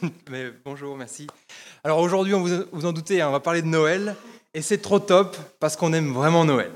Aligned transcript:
Mais 0.30 0.50
bonjour, 0.64 0.96
merci. 0.96 1.26
Alors 1.84 1.98
aujourd'hui, 1.98 2.32
vous, 2.32 2.64
vous 2.72 2.86
en 2.86 2.92
doutez, 2.92 3.20
hein, 3.20 3.28
on 3.28 3.32
va 3.32 3.40
parler 3.40 3.62
de 3.62 3.66
Noël. 3.66 4.16
Et 4.54 4.62
c'est 4.62 4.78
trop 4.78 4.98
top 4.98 5.36
parce 5.58 5.76
qu'on 5.76 5.92
aime 5.92 6.12
vraiment 6.12 6.44
Noël. 6.44 6.72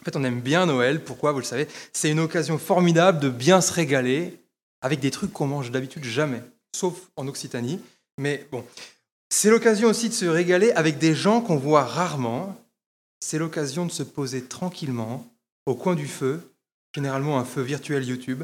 En 0.00 0.04
fait, 0.04 0.16
on 0.16 0.24
aime 0.24 0.40
bien 0.40 0.66
Noël. 0.66 1.02
Pourquoi? 1.02 1.32
Vous 1.32 1.38
le 1.38 1.44
savez. 1.44 1.68
C'est 1.92 2.10
une 2.10 2.20
occasion 2.20 2.58
formidable 2.58 3.20
de 3.20 3.28
bien 3.28 3.60
se 3.60 3.72
régaler 3.72 4.38
avec 4.80 5.00
des 5.00 5.10
trucs 5.10 5.32
qu'on 5.32 5.46
mange 5.46 5.70
d'habitude 5.70 6.04
jamais, 6.04 6.42
sauf 6.74 6.94
en 7.16 7.26
Occitanie. 7.28 7.80
Mais 8.18 8.46
bon, 8.50 8.64
c'est 9.30 9.50
l'occasion 9.50 9.88
aussi 9.88 10.08
de 10.08 10.14
se 10.14 10.26
régaler 10.26 10.72
avec 10.72 10.98
des 10.98 11.14
gens 11.14 11.40
qu'on 11.40 11.56
voit 11.56 11.84
rarement. 11.84 12.56
C'est 13.20 13.38
l'occasion 13.38 13.86
de 13.86 13.92
se 13.92 14.02
poser 14.02 14.42
tranquillement 14.42 15.24
au 15.66 15.76
coin 15.76 15.94
du 15.94 16.08
feu, 16.08 16.52
généralement 16.94 17.38
un 17.38 17.44
feu 17.44 17.62
virtuel 17.62 18.04
YouTube, 18.04 18.42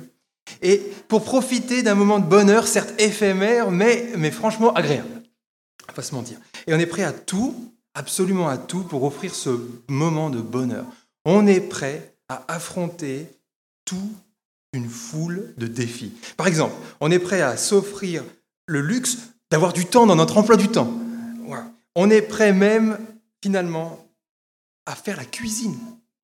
et 0.63 0.79
pour 1.09 1.25
profiter 1.25 1.83
d'un 1.83 1.95
moment 1.95 2.19
de 2.19 2.27
bonheur, 2.27 2.67
certes 2.67 2.93
éphémère, 3.01 3.71
mais, 3.71 4.31
franchement 4.31 4.73
agréable. 4.73 5.23
Va 5.87 5.95
pas 5.95 6.03
se 6.03 6.15
mentir. 6.15 6.39
Et 6.67 6.75
on 6.75 6.79
est 6.79 6.87
prêt 6.87 7.05
à 7.05 7.13
tout, 7.13 7.73
absolument 7.95 8.49
à 8.49 8.59
tout, 8.59 8.83
pour 8.83 9.05
offrir 9.05 9.35
ce 9.35 9.59
moment 9.89 10.31
de 10.31 10.41
bonheur. 10.41 10.85
On 11.25 11.47
est 11.47 11.61
prêt 11.61 12.15
à 12.29 12.45
affronter 12.49 13.27
toute 13.85 13.99
une 14.73 14.89
foule 14.89 15.55
de 15.57 15.67
défis. 15.67 16.13
Par 16.37 16.47
exemple, 16.47 16.75
on 17.01 17.11
est 17.11 17.19
prêt 17.19 17.41
à 17.41 17.57
s'offrir 17.57 18.23
le 18.67 18.83
luxe 18.83 19.19
d'avoir 19.51 19.73
du 19.73 19.87
temps 19.87 20.07
dans 20.07 20.17
notre 20.17 20.37
emploi 20.37 20.57
du 20.57 20.69
temps. 20.69 20.93
On 21.95 22.11
est 22.11 22.23
prêt 22.23 22.53
même, 22.53 22.99
finalement, 23.43 24.07
à 24.87 24.95
faire 24.95 25.17
la 25.17 25.25
cuisine. 25.25 25.77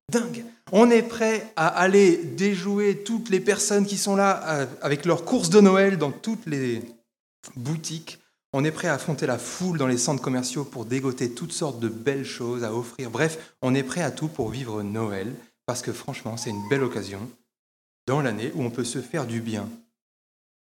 Dingue. 0.09 0.45
On 0.77 0.89
est 0.89 1.03
prêt 1.03 1.53
à 1.55 1.67
aller 1.67 2.17
déjouer 2.17 3.01
toutes 3.05 3.29
les 3.29 3.39
personnes 3.39 3.85
qui 3.85 3.95
sont 3.95 4.17
là 4.17 4.59
euh, 4.59 4.65
avec 4.81 5.05
leurs 5.05 5.23
courses 5.23 5.49
de 5.49 5.61
Noël 5.61 5.97
dans 5.97 6.11
toutes 6.11 6.45
les 6.47 6.81
boutiques. 7.55 8.19
On 8.51 8.65
est 8.65 8.73
prêt 8.73 8.89
à 8.89 8.95
affronter 8.95 9.25
la 9.25 9.37
foule 9.37 9.77
dans 9.77 9.87
les 9.87 9.97
centres 9.97 10.21
commerciaux 10.21 10.65
pour 10.65 10.83
dégoter 10.83 11.31
toutes 11.31 11.53
sortes 11.53 11.79
de 11.79 11.87
belles 11.87 12.25
choses 12.25 12.65
à 12.65 12.73
offrir. 12.73 13.09
Bref, 13.09 13.55
on 13.61 13.73
est 13.73 13.83
prêt 13.83 14.01
à 14.01 14.11
tout 14.11 14.27
pour 14.27 14.49
vivre 14.49 14.83
Noël 14.83 15.33
parce 15.65 15.81
que 15.81 15.93
franchement, 15.93 16.35
c'est 16.35 16.49
une 16.49 16.67
belle 16.67 16.83
occasion 16.83 17.21
dans 18.05 18.19
l'année 18.19 18.51
où 18.53 18.61
on 18.61 18.69
peut 18.69 18.83
se 18.83 19.01
faire 19.01 19.25
du 19.25 19.39
bien, 19.39 19.69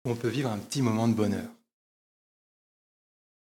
où 0.06 0.12
on 0.12 0.16
peut 0.16 0.30
vivre 0.30 0.50
un 0.50 0.60
petit 0.60 0.82
moment 0.82 1.10
de 1.10 1.14
bonheur. 1.14 1.50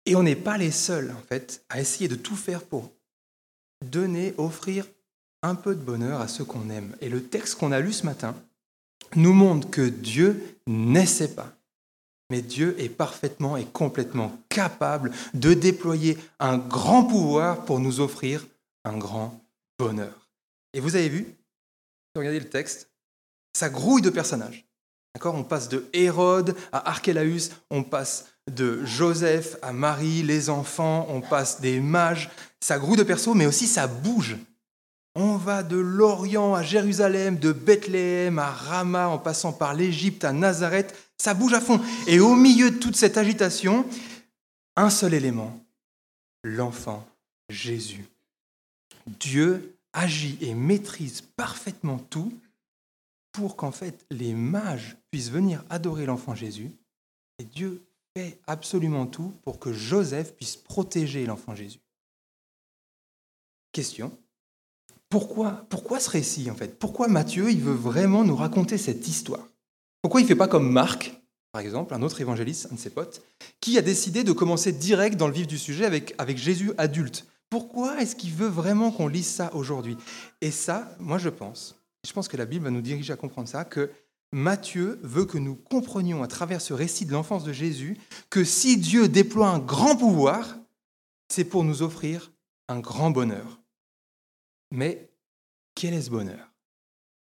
Et 0.06 0.16
on 0.16 0.24
n'est 0.24 0.38
pas 0.38 0.58
les 0.58 0.72
seuls, 0.72 1.12
en 1.12 1.22
fait, 1.28 1.66
à 1.68 1.82
essayer 1.82 2.08
de 2.08 2.16
tout 2.16 2.38
faire 2.38 2.64
pour 2.64 2.94
donner, 3.84 4.34
offrir 4.38 4.86
un 5.44 5.56
peu 5.56 5.76
de 5.76 5.82
bonheur 5.82 6.22
à 6.22 6.28
ceux 6.28 6.46
qu'on 6.46 6.70
aime. 6.70 6.96
Et 7.02 7.10
le 7.10 7.24
texte 7.24 7.56
qu'on 7.56 7.72
a 7.72 7.80
lu 7.80 7.94
ce 7.94 8.06
matin 8.06 8.36
nous 9.16 9.34
montre 9.34 9.70
que 9.70 9.88
Dieu 9.88 10.58
n'essaie 10.68 11.34
pas, 11.34 11.54
mais 12.30 12.42
Dieu 12.42 12.76
est 12.80 12.90
parfaitement 12.90 13.56
et 13.58 13.66
complètement 13.66 14.38
capable 14.50 15.12
de 15.34 15.54
déployer 15.54 16.18
un 16.40 16.58
grand 16.58 17.04
pouvoir 17.04 17.66
pour 17.66 17.80
nous 17.80 18.00
offrir 18.00 18.46
un 18.84 18.98
grand 18.98 19.40
bonheur. 19.78 20.30
Et 20.74 20.80
vous 20.80 20.96
avez 20.96 21.10
vu, 21.10 21.28
regardez 22.16 22.40
le 22.40 22.50
texte, 22.50 22.90
ça 23.54 23.70
grouille 23.70 24.02
de 24.02 24.10
personnages. 24.10 24.66
D'accord? 25.14 25.36
On 25.36 25.44
passe 25.44 25.70
de 25.70 25.86
Hérode 25.94 26.58
à 26.74 26.90
Archélaüs, 26.90 27.52
on 27.72 27.84
passe 27.84 28.26
de 28.52 28.84
Joseph 28.84 29.58
à 29.62 29.72
Marie, 29.72 30.24
les 30.24 30.50
enfants, 30.50 31.08
on 31.10 31.22
passe 31.22 31.62
des 31.62 31.80
mages. 31.80 32.30
Ça 32.60 32.78
grouille 32.78 32.98
de 32.98 33.04
persos, 33.04 33.34
mais 33.34 33.46
aussi 33.46 33.66
ça 33.66 33.88
bouge. 33.88 34.36
On 35.16 35.38
va 35.38 35.64
de 35.64 35.78
l'Orient 35.78 36.56
à 36.56 36.62
Jérusalem, 36.62 37.40
de 37.40 37.54
Bethléem 37.54 38.38
à 38.38 38.52
Rama, 38.52 39.08
en 39.08 39.18
passant 39.18 39.54
par 39.54 39.74
l'Égypte 39.74 40.26
à 40.26 40.34
Nazareth. 40.34 40.94
Ça 41.18 41.34
bouge 41.34 41.54
à 41.54 41.62
fond. 41.62 41.80
Et 42.08 42.20
au 42.20 42.36
milieu 42.36 42.70
de 42.70 42.78
toute 42.78 42.98
cette 42.98 43.18
agitation, 43.18 43.86
un 44.76 44.90
seul 44.90 45.14
élément, 45.14 45.58
l'enfant 46.44 47.08
Jésus. 47.48 48.06
Dieu 49.08 49.78
agit 49.94 50.38
et 50.42 50.54
maîtrise 50.54 51.22
parfaitement 51.22 51.98
tout 51.98 52.34
pour 53.32 53.56
qu'en 53.56 53.72
fait 53.72 54.06
les 54.12 54.34
mages 54.34 54.98
puissent 55.12 55.32
venir 55.32 55.64
adorer 55.70 56.06
l'enfant 56.06 56.36
Jésus. 56.36 56.72
Et 57.40 57.46
Dieu 57.46 57.82
fait 58.16 58.38
absolument 58.48 59.06
tout 59.06 59.34
pour 59.44 59.60
que 59.60 59.72
Joseph 59.72 60.34
puisse 60.36 60.58
protéger 60.58 61.26
l'enfant 61.26 61.56
Jésus. 61.56 61.80
Question. 63.72 64.18
Pourquoi, 65.70 66.00
ce 66.00 66.10
récit 66.10 66.52
en 66.52 66.56
fait? 66.56 66.78
Pourquoi 66.78 67.08
Matthieu 67.08 67.50
il 67.50 67.62
veut 67.62 67.74
vraiment 67.74 68.26
nous 68.26 68.36
raconter 68.36 68.78
cette 68.78 69.08
histoire? 69.08 69.48
Pourquoi 70.02 70.20
il 70.20 70.26
ne 70.26 70.28
fait 70.28 70.36
pas 70.36 70.50
comme 70.50 70.70
Marc, 70.70 71.22
par 71.54 71.62
exemple, 71.62 71.94
un 71.94 72.02
autre 72.02 72.20
évangéliste, 72.20 72.68
un 72.70 72.76
de 72.76 72.80
ses 72.80 72.90
potes, 72.90 73.22
qui 73.62 73.78
a 73.78 73.82
décidé 73.82 74.26
de 74.26 74.34
commencer 74.34 74.74
direct 74.74 75.16
dans 75.16 75.28
le 75.28 75.34
vif 75.34 75.48
du 75.48 75.58
sujet 75.58 75.86
avec, 75.86 76.14
avec 76.18 76.38
Jésus 76.38 76.74
adulte? 76.78 77.28
Pourquoi 77.50 78.02
est-ce 78.02 78.18
qu'il 78.18 78.34
veut 78.34 78.50
vraiment 78.50 78.92
qu'on 78.92 79.08
lise 79.08 79.28
ça 79.28 79.56
aujourd'hui? 79.56 79.96
Et 80.42 80.52
ça, 80.52 80.94
moi 81.00 81.18
je 81.18 81.30
pense, 81.30 81.76
je 82.06 82.12
pense 82.12 82.28
que 82.28 82.36
la 82.36 82.46
Bible 82.46 82.66
va 82.66 82.72
nous 82.72 82.82
diriger 82.82 83.14
à 83.14 83.16
comprendre 83.16 83.48
ça, 83.48 83.64
que 83.64 83.92
Matthieu 84.34 85.00
veut 85.02 85.26
que 85.26 85.38
nous 85.38 85.56
comprenions 85.56 86.24
à 86.24 86.28
travers 86.28 86.60
ce 86.60 86.74
récit 86.74 87.06
de 87.06 87.14
l'enfance 87.14 87.46
de 87.46 87.54
Jésus 87.54 87.98
que 88.30 88.44
si 88.44 88.76
Dieu 88.76 89.08
déploie 89.08 89.48
un 89.48 89.60
grand 89.60 89.96
pouvoir, 89.96 90.58
c'est 91.30 91.46
pour 91.46 91.64
nous 91.64 91.84
offrir 91.84 92.34
un 92.68 92.82
grand 92.82 93.12
bonheur. 93.12 93.62
Mais 94.72 95.05
quel 95.76 95.94
est 95.94 96.02
ce 96.02 96.10
bonheur? 96.10 96.52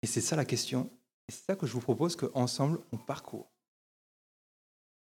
Et 0.02 0.08
c'est 0.08 0.22
ça 0.22 0.36
la 0.36 0.46
question, 0.46 0.90
et 1.28 1.32
c'est 1.32 1.46
ça 1.46 1.56
que 1.56 1.68
je 1.68 1.74
vous 1.74 1.82
propose 1.82 2.16
qu'ensemble 2.16 2.80
on 2.92 2.98
parcourt 2.98 3.52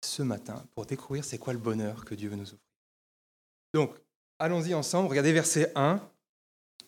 ce 0.04 0.22
matin 0.22 0.64
pour 0.74 0.86
découvrir 0.86 1.24
c'est 1.24 1.38
quoi 1.38 1.52
le 1.52 1.58
bonheur 1.58 2.04
que 2.04 2.14
Dieu 2.14 2.28
veut 2.28 2.36
nous 2.36 2.42
offrir. 2.42 2.58
Donc, 3.74 3.94
allons-y 4.38 4.74
ensemble, 4.74 5.08
regardez 5.08 5.32
verset 5.32 5.72
1. 5.74 6.00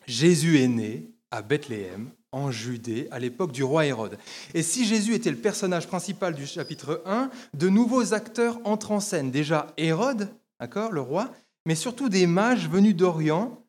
Jésus 0.05 0.59
est 0.59 0.67
né 0.67 1.09
à 1.31 1.41
Bethléem, 1.41 2.11
en 2.31 2.51
Judée, 2.51 3.07
à 3.11 3.19
l'époque 3.19 3.51
du 3.51 3.63
roi 3.63 3.85
Hérode. 3.85 4.19
Et 4.53 4.61
si 4.61 4.85
Jésus 4.85 5.15
était 5.15 5.31
le 5.31 5.37
personnage 5.37 5.87
principal 5.87 6.35
du 6.35 6.45
chapitre 6.45 7.01
1, 7.05 7.31
de 7.53 7.69
nouveaux 7.69 8.13
acteurs 8.13 8.59
entrent 8.65 8.91
en 8.91 8.99
scène. 8.99 9.31
Déjà 9.31 9.73
Hérode, 9.77 10.29
d'accord, 10.59 10.91
le 10.91 11.01
roi, 11.01 11.31
mais 11.65 11.75
surtout 11.75 12.09
des 12.09 12.27
mages 12.27 12.69
venus 12.69 12.95
d'Orient 12.95 13.64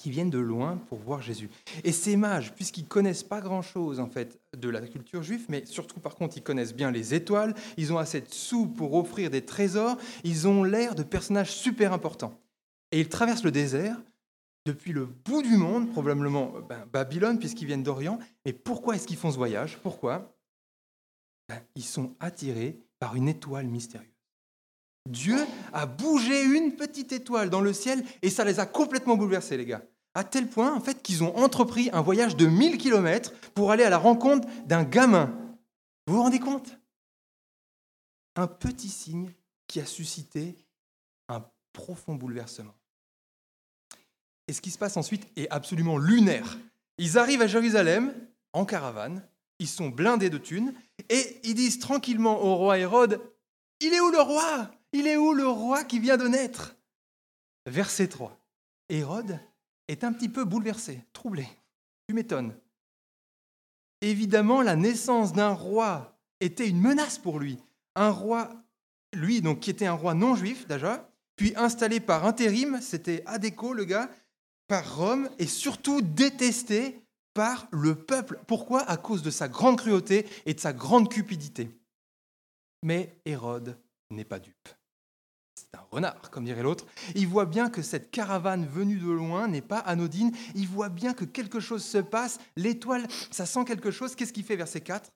qui 0.00 0.10
viennent 0.10 0.30
de 0.30 0.38
loin 0.38 0.78
pour 0.88 0.98
voir 0.98 1.20
Jésus. 1.20 1.50
Et 1.84 1.92
ces 1.92 2.16
mages, 2.16 2.54
puisqu'ils 2.54 2.88
connaissent 2.88 3.22
pas 3.22 3.40
grand-chose 3.40 4.00
en 4.00 4.08
fait 4.08 4.40
de 4.56 4.68
la 4.70 4.80
culture 4.80 5.22
juive, 5.22 5.44
mais 5.50 5.66
surtout 5.66 6.00
par 6.00 6.14
contre 6.14 6.38
ils 6.38 6.42
connaissent 6.42 6.74
bien 6.74 6.90
les 6.90 7.12
étoiles, 7.12 7.54
ils 7.76 7.92
ont 7.92 7.98
assez 7.98 8.22
de 8.22 8.30
sous 8.30 8.66
pour 8.66 8.94
offrir 8.94 9.30
des 9.30 9.44
trésors, 9.44 9.98
ils 10.24 10.48
ont 10.48 10.64
l'air 10.64 10.94
de 10.94 11.02
personnages 11.02 11.52
super 11.52 11.92
importants. 11.92 12.40
Et 12.92 13.00
ils 13.00 13.08
traversent 13.08 13.44
le 13.44 13.52
désert 13.52 14.00
depuis 14.64 14.92
le 14.92 15.04
bout 15.04 15.42
du 15.42 15.56
monde, 15.56 15.90
probablement 15.90 16.54
ben, 16.68 16.86
Babylone, 16.90 17.38
puisqu'ils 17.38 17.66
viennent 17.66 17.82
d'Orient. 17.82 18.18
Et 18.44 18.52
pourquoi 18.52 18.94
est-ce 18.94 19.06
qu'ils 19.06 19.16
font 19.16 19.30
ce 19.30 19.36
voyage? 19.36 19.78
Pourquoi? 19.82 20.34
Ben, 21.48 21.60
Ils 21.76 21.84
sont 21.84 22.14
attirés 22.20 22.78
par 22.98 23.16
une 23.16 23.28
étoile 23.28 23.66
mystérieuse. 23.66 24.09
Dieu 25.08 25.38
a 25.72 25.86
bougé 25.86 26.42
une 26.44 26.76
petite 26.76 27.12
étoile 27.12 27.50
dans 27.50 27.60
le 27.60 27.72
ciel 27.72 28.04
et 28.22 28.30
ça 28.30 28.44
les 28.44 28.60
a 28.60 28.66
complètement 28.66 29.16
bouleversés, 29.16 29.56
les 29.56 29.66
gars. 29.66 29.82
À 30.14 30.24
tel 30.24 30.48
point, 30.48 30.74
en 30.74 30.80
fait, 30.80 31.02
qu'ils 31.02 31.22
ont 31.22 31.36
entrepris 31.36 31.88
un 31.92 32.02
voyage 32.02 32.36
de 32.36 32.46
1000 32.46 32.78
km 32.78 33.32
pour 33.54 33.70
aller 33.70 33.84
à 33.84 33.90
la 33.90 33.98
rencontre 33.98 34.48
d'un 34.66 34.82
gamin. 34.82 35.36
Vous 36.06 36.16
vous 36.16 36.22
rendez 36.22 36.40
compte? 36.40 36.78
Un 38.36 38.46
petit 38.46 38.88
signe 38.88 39.32
qui 39.66 39.80
a 39.80 39.86
suscité 39.86 40.56
un 41.28 41.44
profond 41.72 42.14
bouleversement. 42.14 42.74
Et 44.48 44.52
ce 44.52 44.60
qui 44.60 44.72
se 44.72 44.78
passe 44.78 44.96
ensuite 44.96 45.26
est 45.36 45.48
absolument 45.50 45.96
lunaire. 45.96 46.58
Ils 46.98 47.18
arrivent 47.18 47.42
à 47.42 47.46
Jérusalem 47.46 48.12
en 48.52 48.64
caravane, 48.64 49.24
ils 49.60 49.68
sont 49.68 49.90
blindés 49.90 50.30
de 50.30 50.38
thunes, 50.38 50.74
et 51.08 51.40
ils 51.44 51.54
disent 51.54 51.78
tranquillement 51.78 52.42
au 52.42 52.56
roi 52.56 52.78
Hérode, 52.78 53.20
Il 53.80 53.94
est 53.94 54.00
où 54.00 54.10
le 54.10 54.20
roi? 54.20 54.70
Il 54.92 55.06
est 55.06 55.16
où 55.16 55.32
le 55.32 55.46
roi 55.46 55.84
qui 55.84 55.98
vient 55.98 56.16
de 56.16 56.26
naître? 56.28 56.76
Verset 57.66 58.08
3. 58.08 58.36
Hérode 58.88 59.38
est 59.88 60.04
un 60.04 60.12
petit 60.12 60.28
peu 60.28 60.44
bouleversé, 60.44 61.04
troublé. 61.12 61.46
Tu 62.08 62.14
m'étonnes. 62.14 62.54
Évidemment, 64.00 64.62
la 64.62 64.76
naissance 64.76 65.32
d'un 65.32 65.52
roi 65.52 66.18
était 66.40 66.68
une 66.68 66.80
menace 66.80 67.18
pour 67.18 67.38
lui. 67.38 67.58
Un 67.94 68.10
roi, 68.10 68.50
lui, 69.12 69.42
donc, 69.42 69.60
qui 69.60 69.70
était 69.70 69.86
un 69.86 69.92
roi 69.92 70.14
non 70.14 70.34
juif 70.34 70.66
déjà, 70.66 71.08
puis 71.36 71.52
installé 71.56 72.00
par 72.00 72.26
intérim, 72.26 72.80
c'était 72.80 73.22
Adéco, 73.26 73.72
le 73.72 73.84
gars, 73.84 74.10
par 74.68 74.96
Rome 74.96 75.28
et 75.38 75.46
surtout 75.46 76.00
détesté 76.00 77.02
par 77.34 77.68
le 77.70 77.94
peuple. 77.94 78.40
Pourquoi? 78.46 78.82
À 78.82 78.96
cause 78.96 79.22
de 79.22 79.30
sa 79.30 79.48
grande 79.48 79.78
cruauté 79.78 80.26
et 80.46 80.54
de 80.54 80.60
sa 80.60 80.72
grande 80.72 81.10
cupidité. 81.10 81.70
Mais 82.82 83.20
Hérode 83.24 83.78
n'est 84.10 84.24
pas 84.24 84.38
dupe. 84.38 84.68
C'est 85.54 85.74
un 85.74 85.86
renard, 85.90 86.30
comme 86.30 86.44
dirait 86.44 86.62
l'autre. 86.62 86.86
Il 87.14 87.26
voit 87.26 87.46
bien 87.46 87.70
que 87.70 87.82
cette 87.82 88.10
caravane 88.10 88.66
venue 88.66 88.98
de 88.98 89.10
loin 89.10 89.48
n'est 89.48 89.60
pas 89.60 89.78
anodine. 89.78 90.34
Il 90.54 90.66
voit 90.66 90.88
bien 90.88 91.12
que 91.12 91.24
quelque 91.24 91.60
chose 91.60 91.84
se 91.84 91.98
passe. 91.98 92.38
L'étoile, 92.56 93.06
ça 93.30 93.46
sent 93.46 93.64
quelque 93.64 93.90
chose. 93.90 94.14
Qu'est-ce 94.14 94.32
qu'il 94.32 94.44
fait, 94.44 94.56
verset 94.56 94.80
4 94.80 95.10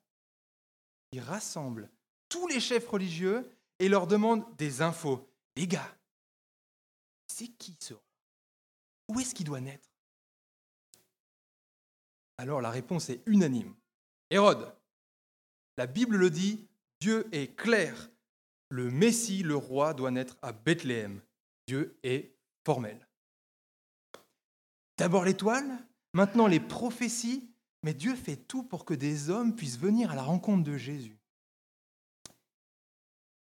Il 1.13 1.19
rassemble 1.21 1.89
tous 2.29 2.47
les 2.47 2.59
chefs 2.59 2.87
religieux 2.87 3.49
et 3.79 3.89
leur 3.89 4.07
demande 4.07 4.43
des 4.57 4.81
infos. 4.81 5.27
Les 5.55 5.67
gars, 5.67 5.95
c'est 7.27 7.47
qui 7.47 7.75
ce 7.79 7.93
Où 9.09 9.19
est-ce 9.19 9.33
qu'il 9.33 9.45
doit 9.45 9.61
naître? 9.61 9.89
Alors 12.37 12.61
la 12.61 12.69
réponse 12.69 13.09
est 13.09 13.21
unanime. 13.25 13.73
Hérode. 14.29 14.73
La 15.77 15.87
Bible 15.87 16.17
le 16.17 16.29
dit, 16.29 16.67
Dieu 16.99 17.27
est 17.31 17.55
clair. 17.55 18.09
Le 18.69 18.89
Messie, 18.89 19.43
le 19.43 19.55
roi, 19.55 19.93
doit 19.93 20.11
naître 20.11 20.37
à 20.41 20.51
Bethléem. 20.51 21.21
Dieu 21.67 21.97
est 22.03 22.35
formel. 22.65 23.07
D'abord 24.97 25.25
l'étoile, 25.25 25.77
maintenant 26.13 26.47
les 26.47 26.59
prophéties, 26.59 27.49
mais 27.83 27.93
Dieu 27.93 28.15
fait 28.15 28.37
tout 28.37 28.63
pour 28.63 28.85
que 28.85 28.93
des 28.93 29.29
hommes 29.29 29.55
puissent 29.55 29.77
venir 29.77 30.11
à 30.11 30.15
la 30.15 30.23
rencontre 30.23 30.63
de 30.63 30.77
Jésus, 30.77 31.17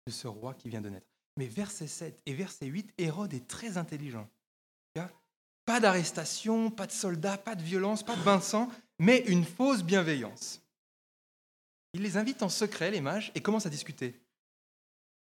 de 0.07 0.11
ce 0.11 0.27
roi 0.27 0.53
qui 0.53 0.69
vient 0.69 0.81
de 0.81 0.89
naître. 0.89 1.07
Mais 1.37 1.47
verset 1.47 1.87
7 1.87 2.21
et 2.25 2.33
verset 2.33 2.65
8, 2.65 2.93
Hérode 2.97 3.33
est 3.33 3.47
très 3.47 3.77
intelligent. 3.77 4.29
Pas 5.65 5.79
d'arrestation, 5.79 6.69
pas 6.69 6.87
de 6.87 6.91
soldats, 6.91 7.37
pas 7.37 7.55
de 7.55 7.63
violence, 7.63 8.03
pas 8.03 8.17
de 8.17 8.23
bain 8.23 8.37
de 8.37 8.43
sang, 8.43 8.69
mais 8.99 9.19
une 9.27 9.45
fausse 9.45 9.81
bienveillance. 9.81 10.61
Il 11.93 12.01
les 12.01 12.17
invite 12.17 12.43
en 12.43 12.49
secret, 12.49 12.91
les 12.91 12.99
mages, 12.99 13.31
et 13.33 13.41
commence 13.41 13.65
à 13.65 13.69
discuter. 13.69 14.19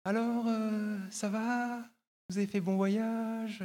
Alors, 0.05 0.47
euh, 0.47 0.99
ça 1.11 1.29
va? 1.29 1.85
Vous 2.29 2.39
avez 2.39 2.47
fait 2.47 2.61
bon 2.61 2.77
voyage? 2.77 3.63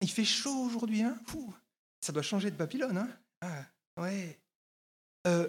Il 0.00 0.10
fait 0.10 0.24
chaud 0.24 0.66
aujourd'hui, 0.66 1.02
hein? 1.02 1.18
Ça 2.00 2.12
doit 2.12 2.22
changer 2.22 2.50
de 2.50 2.56
Babylone, 2.56 2.98
hein? 2.98 3.08
Ah, 3.40 3.64
Ouais. 4.00 4.38
Euh, 5.26 5.48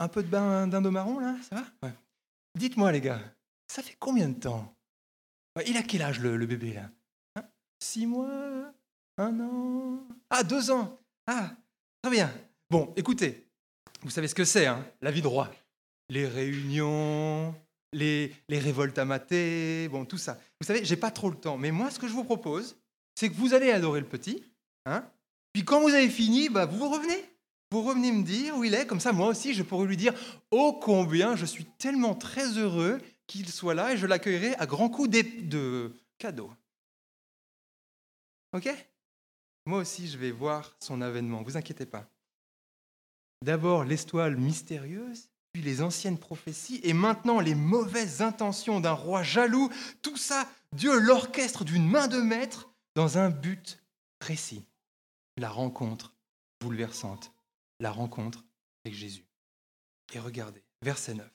un 0.00 0.08
peu 0.08 0.22
de 0.22 0.28
bain 0.28 0.66
d'indo 0.66 0.90
marron, 0.90 1.18
là 1.18 1.36
Ça 1.42 1.56
va? 1.56 1.92
Dites-moi, 2.56 2.90
les 2.92 3.00
gars, 3.00 3.20
ça 3.68 3.82
fait 3.82 3.96
combien 3.98 4.28
de 4.28 4.38
temps? 4.40 4.74
Il 5.66 5.76
a 5.76 5.82
quel 5.82 6.02
âge, 6.02 6.20
le, 6.20 6.46
bébé, 6.46 6.74
là? 6.74 6.90
Hein? 7.36 7.44
Six 7.80 8.06
mois? 8.06 8.72
Un 9.18 9.40
an? 9.40 10.06
Ah, 10.30 10.42
deux 10.42 10.70
ans! 10.70 10.98
Ah, 11.26 11.50
très 12.02 12.10
bien. 12.10 12.32
Bon, 12.70 12.92
écoutez, 12.96 13.48
vous 14.02 14.10
savez 14.10 14.28
ce 14.28 14.34
que 14.34 14.44
c'est, 14.44 14.66
hein, 14.66 14.84
la 15.00 15.10
vie 15.10 15.22
de 15.22 15.26
roi. 15.26 15.50
Les 16.08 16.26
réunions, 16.26 17.54
les, 17.92 18.32
révoltes 18.48 18.98
à 18.98 19.04
mater, 19.04 19.88
bon, 19.88 20.04
tout 20.04 20.18
ça. 20.18 20.38
Vous 20.60 20.66
savez, 20.66 20.84
j'ai 20.84 20.96
pas 20.96 21.10
trop 21.10 21.30
le 21.30 21.36
temps, 21.36 21.56
mais 21.56 21.70
moi, 21.70 21.90
ce 21.90 21.98
que 21.98 22.08
je 22.08 22.12
vous 22.12 22.24
propose, 22.24 22.76
c'est 23.14 23.28
que 23.28 23.34
vous 23.34 23.54
allez 23.54 23.70
adorer 23.70 24.00
le 24.00 24.06
petit, 24.06 24.44
hein, 24.86 25.04
puis 25.52 25.64
quand 25.64 25.80
vous 25.80 25.88
avez 25.88 26.08
fini, 26.08 26.48
bah, 26.48 26.66
vous 26.66 26.88
revenez. 26.88 27.24
Vous 27.70 27.82
revenez 27.82 28.12
me 28.12 28.22
dire 28.22 28.56
où 28.56 28.64
il 28.64 28.74
est, 28.74 28.86
comme 28.86 29.00
ça, 29.00 29.12
moi 29.12 29.28
aussi, 29.28 29.52
je 29.52 29.62
pourrais 29.62 29.86
lui 29.86 29.96
dire 29.96 30.14
Oh, 30.50 30.78
combien 30.80 31.36
je 31.36 31.44
suis 31.44 31.66
tellement 31.66 32.14
très 32.14 32.46
heureux 32.56 32.98
qu'il 33.26 33.48
soit 33.48 33.74
là 33.74 33.92
et 33.92 33.96
je 33.98 34.06
l'accueillerai 34.06 34.54
à 34.56 34.66
grands 34.66 34.88
coups 34.88 35.10
de 35.10 35.92
cadeaux. 36.16 36.50
Ok? 38.54 38.68
Moi 39.66 39.80
aussi, 39.80 40.08
je 40.08 40.16
vais 40.16 40.30
voir 40.30 40.74
son 40.80 41.02
avènement, 41.02 41.42
vous 41.42 41.58
inquiétez 41.58 41.84
pas. 41.84 42.08
D'abord 43.44 43.84
l'estoile 43.84 44.36
mystérieuse, 44.36 45.27
puis 45.52 45.62
les 45.62 45.82
anciennes 45.82 46.18
prophéties, 46.18 46.80
et 46.82 46.92
maintenant 46.92 47.40
les 47.40 47.54
mauvaises 47.54 48.22
intentions 48.22 48.80
d'un 48.80 48.92
roi 48.92 49.22
jaloux. 49.22 49.70
Tout 50.02 50.16
ça, 50.16 50.48
Dieu 50.72 50.98
l'orchestre 50.98 51.64
d'une 51.64 51.88
main 51.88 52.08
de 52.08 52.18
maître 52.18 52.70
dans 52.94 53.18
un 53.18 53.30
but 53.30 53.82
précis. 54.18 54.64
La 55.36 55.48
rencontre 55.48 56.14
bouleversante, 56.60 57.32
la 57.80 57.90
rencontre 57.90 58.44
avec 58.84 58.96
Jésus. 58.96 59.24
Et 60.12 60.18
regardez, 60.18 60.62
verset 60.82 61.14
9. 61.14 61.26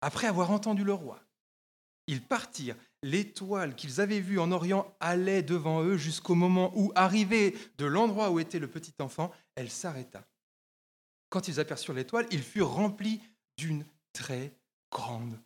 Après 0.00 0.26
avoir 0.26 0.50
entendu 0.50 0.84
le 0.84 0.94
roi, 0.94 1.20
ils 2.06 2.22
partirent. 2.22 2.76
L'étoile 3.02 3.76
qu'ils 3.76 4.00
avaient 4.00 4.20
vue 4.20 4.38
en 4.38 4.52
Orient 4.52 4.96
allait 5.00 5.42
devant 5.42 5.82
eux 5.82 5.96
jusqu'au 5.96 6.34
moment 6.34 6.72
où, 6.74 6.92
arrivée 6.94 7.56
de 7.78 7.86
l'endroit 7.86 8.30
où 8.30 8.40
était 8.40 8.58
le 8.58 8.68
petit 8.68 8.94
enfant, 9.00 9.30
elle 9.54 9.70
s'arrêta. 9.70 10.24
Quand 11.28 11.48
ils 11.48 11.60
aperçurent 11.60 11.94
l'étoile, 11.94 12.26
ils 12.30 12.42
furent 12.42 12.70
remplis 12.70 13.20
d'une 13.56 13.84
très 14.12 14.52
grande. 14.90 15.38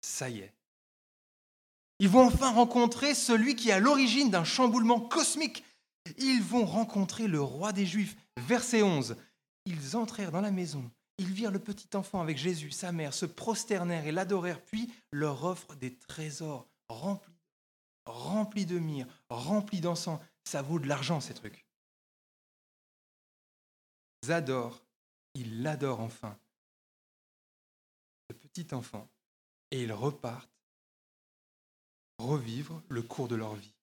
Ça 0.00 0.28
y 0.28 0.40
est. 0.40 0.52
Ils 1.98 2.08
vont 2.08 2.26
enfin 2.26 2.52
rencontrer 2.52 3.14
celui 3.14 3.56
qui 3.56 3.70
est 3.70 3.72
à 3.72 3.78
l'origine 3.78 4.30
d'un 4.30 4.44
chamboulement 4.44 5.00
cosmique. 5.00 5.64
Ils 6.18 6.42
vont 6.42 6.66
rencontrer 6.66 7.28
le 7.28 7.40
roi 7.40 7.72
des 7.72 7.86
Juifs. 7.86 8.16
Verset 8.36 8.82
11. 8.82 9.16
Ils 9.64 9.96
entrèrent 9.96 10.32
dans 10.32 10.40
la 10.40 10.50
maison. 10.50 10.90
Ils 11.18 11.32
virent 11.32 11.52
le 11.52 11.60
petit 11.60 11.96
enfant 11.96 12.20
avec 12.20 12.36
Jésus, 12.36 12.72
sa 12.72 12.90
mère, 12.90 13.14
se 13.14 13.24
prosternèrent 13.24 14.06
et 14.06 14.12
l'adorèrent, 14.12 14.60
puis 14.60 14.92
leur 15.12 15.44
offrent 15.44 15.76
des 15.76 15.94
trésors 15.94 16.68
remplis, 16.88 17.32
remplis 18.04 18.66
de 18.66 18.80
myrrhe, 18.80 19.08
remplis 19.28 19.80
d'encens. 19.80 20.18
Ça 20.42 20.60
vaut 20.60 20.80
de 20.80 20.88
l'argent, 20.88 21.20
ces 21.20 21.34
trucs 21.34 21.64
adorent, 24.30 24.82
ils 25.34 25.62
l'adorent 25.62 26.00
enfin, 26.00 26.38
petit 28.54 28.76
et 29.70 29.82
ils 29.82 29.92
repartent 29.92 30.50
revivre 32.18 32.82
le 32.88 33.02
cours 33.02 33.28
de 33.28 33.34
leur 33.34 33.54
vie. 33.54 33.74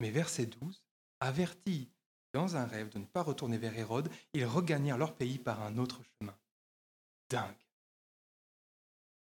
Mais 0.00 0.10
verset 0.10 0.46
12, 0.46 0.82
avertis 1.20 1.90
dans 2.32 2.56
un 2.56 2.64
rêve 2.64 2.88
de 2.90 2.98
ne 2.98 3.04
pas 3.04 3.22
retourner 3.22 3.58
vers 3.58 3.76
Hérode, 3.76 4.10
ils 4.32 4.46
regagnèrent 4.46 4.98
leur 4.98 5.16
pays 5.16 5.38
par 5.38 5.62
un 5.62 5.76
autre 5.78 6.00
chemin. 6.18 6.36
Dingue. 7.28 7.54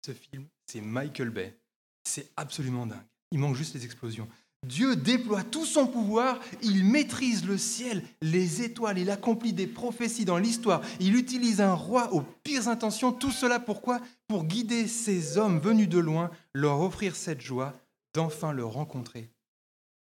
Ce 0.05 0.13
film, 0.13 0.47
c'est 0.65 0.81
Michael 0.81 1.29
Bay. 1.29 1.57
C'est 2.03 2.31
absolument 2.35 2.85
dingue. 2.85 3.07
Il 3.31 3.39
manque 3.39 3.55
juste 3.55 3.73
les 3.73 3.85
explosions. 3.85 4.29
Dieu 4.63 4.95
déploie 4.95 5.43
tout 5.43 5.65
son 5.65 5.87
pouvoir, 5.87 6.39
il 6.61 6.85
maîtrise 6.85 7.45
le 7.45 7.57
ciel, 7.57 8.03
les 8.21 8.61
étoiles, 8.61 8.97
il 8.97 9.09
accomplit 9.09 9.53
des 9.53 9.67
prophéties 9.67 10.25
dans 10.25 10.37
l'histoire, 10.37 10.81
il 10.99 11.15
utilise 11.15 11.59
un 11.59 11.73
roi 11.73 12.13
aux 12.13 12.21
pires 12.21 12.69
intentions, 12.69 13.11
tout 13.11 13.31
cela 13.31 13.59
pourquoi? 13.59 13.99
Pour 14.27 14.45
guider 14.45 14.87
ces 14.87 15.37
hommes 15.37 15.59
venus 15.59 15.89
de 15.89 15.99
loin, 15.99 16.31
leur 16.53 16.79
offrir 16.79 17.15
cette 17.15 17.41
joie 17.41 17.73
d'enfin 18.13 18.53
le 18.53 18.65
rencontrer. 18.65 19.29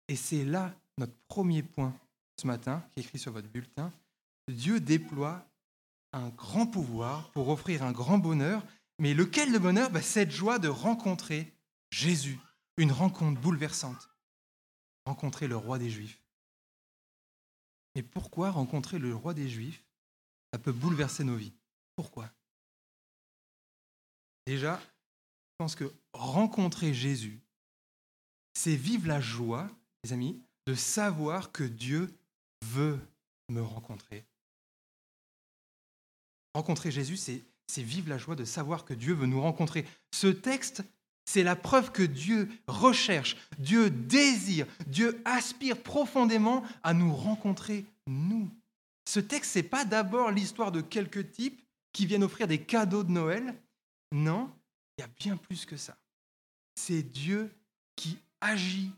Et 0.09 0.17
c'est 0.17 0.45
là 0.45 0.75
notre 0.99 1.15
premier 1.29 1.63
point 1.63 1.95
ce 2.41 2.47
matin, 2.47 2.83
qui 2.93 3.01
est 3.01 3.03
écrit 3.03 3.19
sur 3.19 3.33
votre 3.33 3.49
bulletin. 3.49 3.93
Dieu 4.49 4.81
déploie 4.81 5.47
un 6.13 6.29
grand 6.31 6.67
pouvoir 6.67 7.31
pour 7.33 7.49
offrir 7.49 7.83
un 7.83 7.93
grand 7.93 8.19
bonheur, 8.19 8.65
mais 8.99 9.15
lequel 9.15 9.53
le 9.53 9.59
bonheur? 9.59 9.91
Ben, 9.91 10.03
Cette 10.03 10.31
joie 10.31 10.59
de 10.59 10.69
rencontrer 10.69 11.53
Jésus, 11.91 12.39
une 12.77 12.93
rencontre 12.93 13.41
bouleversante 13.41 14.10
rencontrer 15.05 15.49
le 15.49 15.57
roi 15.57 15.79
des 15.79 15.91
Juifs. 15.91 16.21
Et 17.95 18.03
pourquoi 18.03 18.51
rencontrer 18.51 18.99
le 18.99 19.15
roi 19.15 19.35
des 19.35 19.49
Juifs 19.49 19.85
Ça 20.53 20.59
peut 20.59 20.73
bouleverser 20.73 21.25
nos 21.25 21.37
vies. 21.37 21.53
Pourquoi? 21.97 22.31
Déjà, 24.47 24.81
je 24.81 25.57
pense 25.59 25.75
que 25.75 25.93
rencontrer 26.13 26.95
Jésus, 26.95 27.41
c'est 28.55 28.77
vivre 28.77 29.09
la 29.09 29.21
joie, 29.21 29.69
les 30.05 30.13
amis, 30.13 30.41
de 30.67 30.75
savoir 30.75 31.53
que 31.53 31.65
Dieu 31.65 32.13
veut 32.65 32.99
me 33.49 33.63
rencontrer. 33.63 34.25
Rencontrer 36.55 36.91
Jésus, 36.91 37.17
c'est 37.17 37.45
vivre 37.83 38.09
la 38.09 38.19
joie 38.19 38.37
de 38.37 38.45
savoir 38.45 38.85
que 38.85 38.95
Dieu 38.95 39.15
veut 39.15 39.27
nous 39.27 39.41
rencontrer. 39.41 39.87
Ce 40.13 40.27
texte 40.27 40.83
c'est 41.31 41.45
la 41.45 41.55
preuve 41.55 41.93
que 41.93 42.03
Dieu 42.03 42.49
recherche, 42.67 43.37
Dieu 43.61 43.89
désire, 43.89 44.67
Dieu 44.89 45.23
aspire 45.25 45.81
profondément 45.81 46.65
à 46.83 46.93
nous 46.93 47.15
rencontrer, 47.15 47.87
nous. 48.09 48.51
Ce 49.09 49.21
texte, 49.21 49.53
ce 49.53 49.61
n'est 49.61 49.63
pas 49.63 49.85
d'abord 49.85 50.33
l'histoire 50.33 50.73
de 50.73 50.81
quelques 50.81 51.31
types 51.31 51.63
qui 51.93 52.05
viennent 52.07 52.25
offrir 52.25 52.49
des 52.49 52.61
cadeaux 52.61 53.05
de 53.05 53.13
Noël. 53.13 53.55
Non, 54.11 54.51
il 54.99 55.03
y 55.03 55.05
a 55.05 55.11
bien 55.21 55.37
plus 55.37 55.67
que 55.67 55.77
ça. 55.77 55.97
C'est 56.75 57.05
Dieu 57.05 57.55
qui 57.95 58.19
agit 58.41 58.91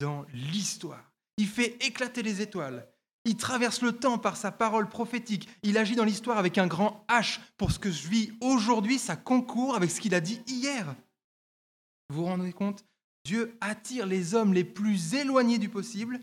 dans 0.00 0.26
l'histoire. 0.34 1.12
Il 1.36 1.46
fait 1.46 1.76
éclater 1.86 2.24
les 2.24 2.42
étoiles. 2.42 2.88
Il 3.24 3.36
traverse 3.36 3.80
le 3.80 3.92
temps 3.92 4.18
par 4.18 4.36
sa 4.36 4.50
parole 4.50 4.88
prophétique. 4.88 5.48
Il 5.62 5.78
agit 5.78 5.94
dans 5.94 6.04
l'histoire 6.04 6.38
avec 6.38 6.58
un 6.58 6.66
grand 6.66 7.04
H. 7.08 7.38
Pour 7.56 7.70
ce 7.70 7.78
que 7.78 7.92
je 7.92 8.08
vis 8.08 8.32
aujourd'hui, 8.40 8.98
ça 8.98 9.14
concourt 9.14 9.76
avec 9.76 9.92
ce 9.92 10.00
qu'il 10.00 10.16
a 10.16 10.20
dit 10.20 10.40
hier. 10.48 10.96
Vous 12.08 12.16
vous 12.16 12.24
rendez 12.24 12.52
compte 12.52 12.84
Dieu 13.24 13.56
attire 13.60 14.06
les 14.06 14.34
hommes 14.34 14.54
les 14.54 14.64
plus 14.64 15.14
éloignés 15.14 15.58
du 15.58 15.68
possible, 15.68 16.20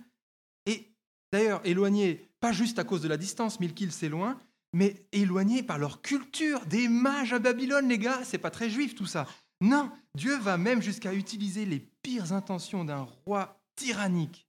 et 0.66 0.94
d'ailleurs 1.34 1.62
éloignés 1.66 2.30
pas 2.40 2.54
juste 2.54 2.80
à 2.80 2.84
cause 2.84 3.02
de 3.02 3.08
la 3.10 3.18
distance, 3.18 3.60
mille 3.60 3.74
kills 3.74 3.92
c'est 3.92 4.10
loin, 4.10 4.42
mais 4.74 5.06
éloignés 5.12 5.64
par 5.64 5.78
leur 5.78 6.02
culture, 6.02 6.66
des 6.66 6.88
mages 6.88 7.34
à 7.34 7.40
Babylone, 7.40 7.90
les 7.90 8.00
gars, 8.00 8.24
c'est 8.24 8.38
pas 8.38 8.52
très 8.52 8.70
juif 8.70 8.96
tout 8.96 9.06
ça. 9.06 9.28
Non, 9.62 9.92
Dieu 10.16 10.38
va 10.40 10.58
même 10.58 10.82
jusqu'à 10.82 11.14
utiliser 11.14 11.66
les 11.66 11.80
pires 11.80 12.34
intentions 12.34 12.84
d'un 12.84 13.02
roi 13.26 13.62
tyrannique. 13.76 14.48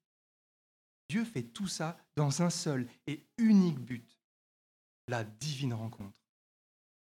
Dieu 1.09 1.25
fait 1.25 1.43
tout 1.43 1.69
ça 1.69 1.99
dans 2.17 2.43
un 2.43 2.51
seul 2.51 2.89
et 3.07 3.27
unique 3.39 3.79
but, 3.79 4.19
la 5.09 5.25
divine 5.25 5.75
rencontre. 5.75 6.19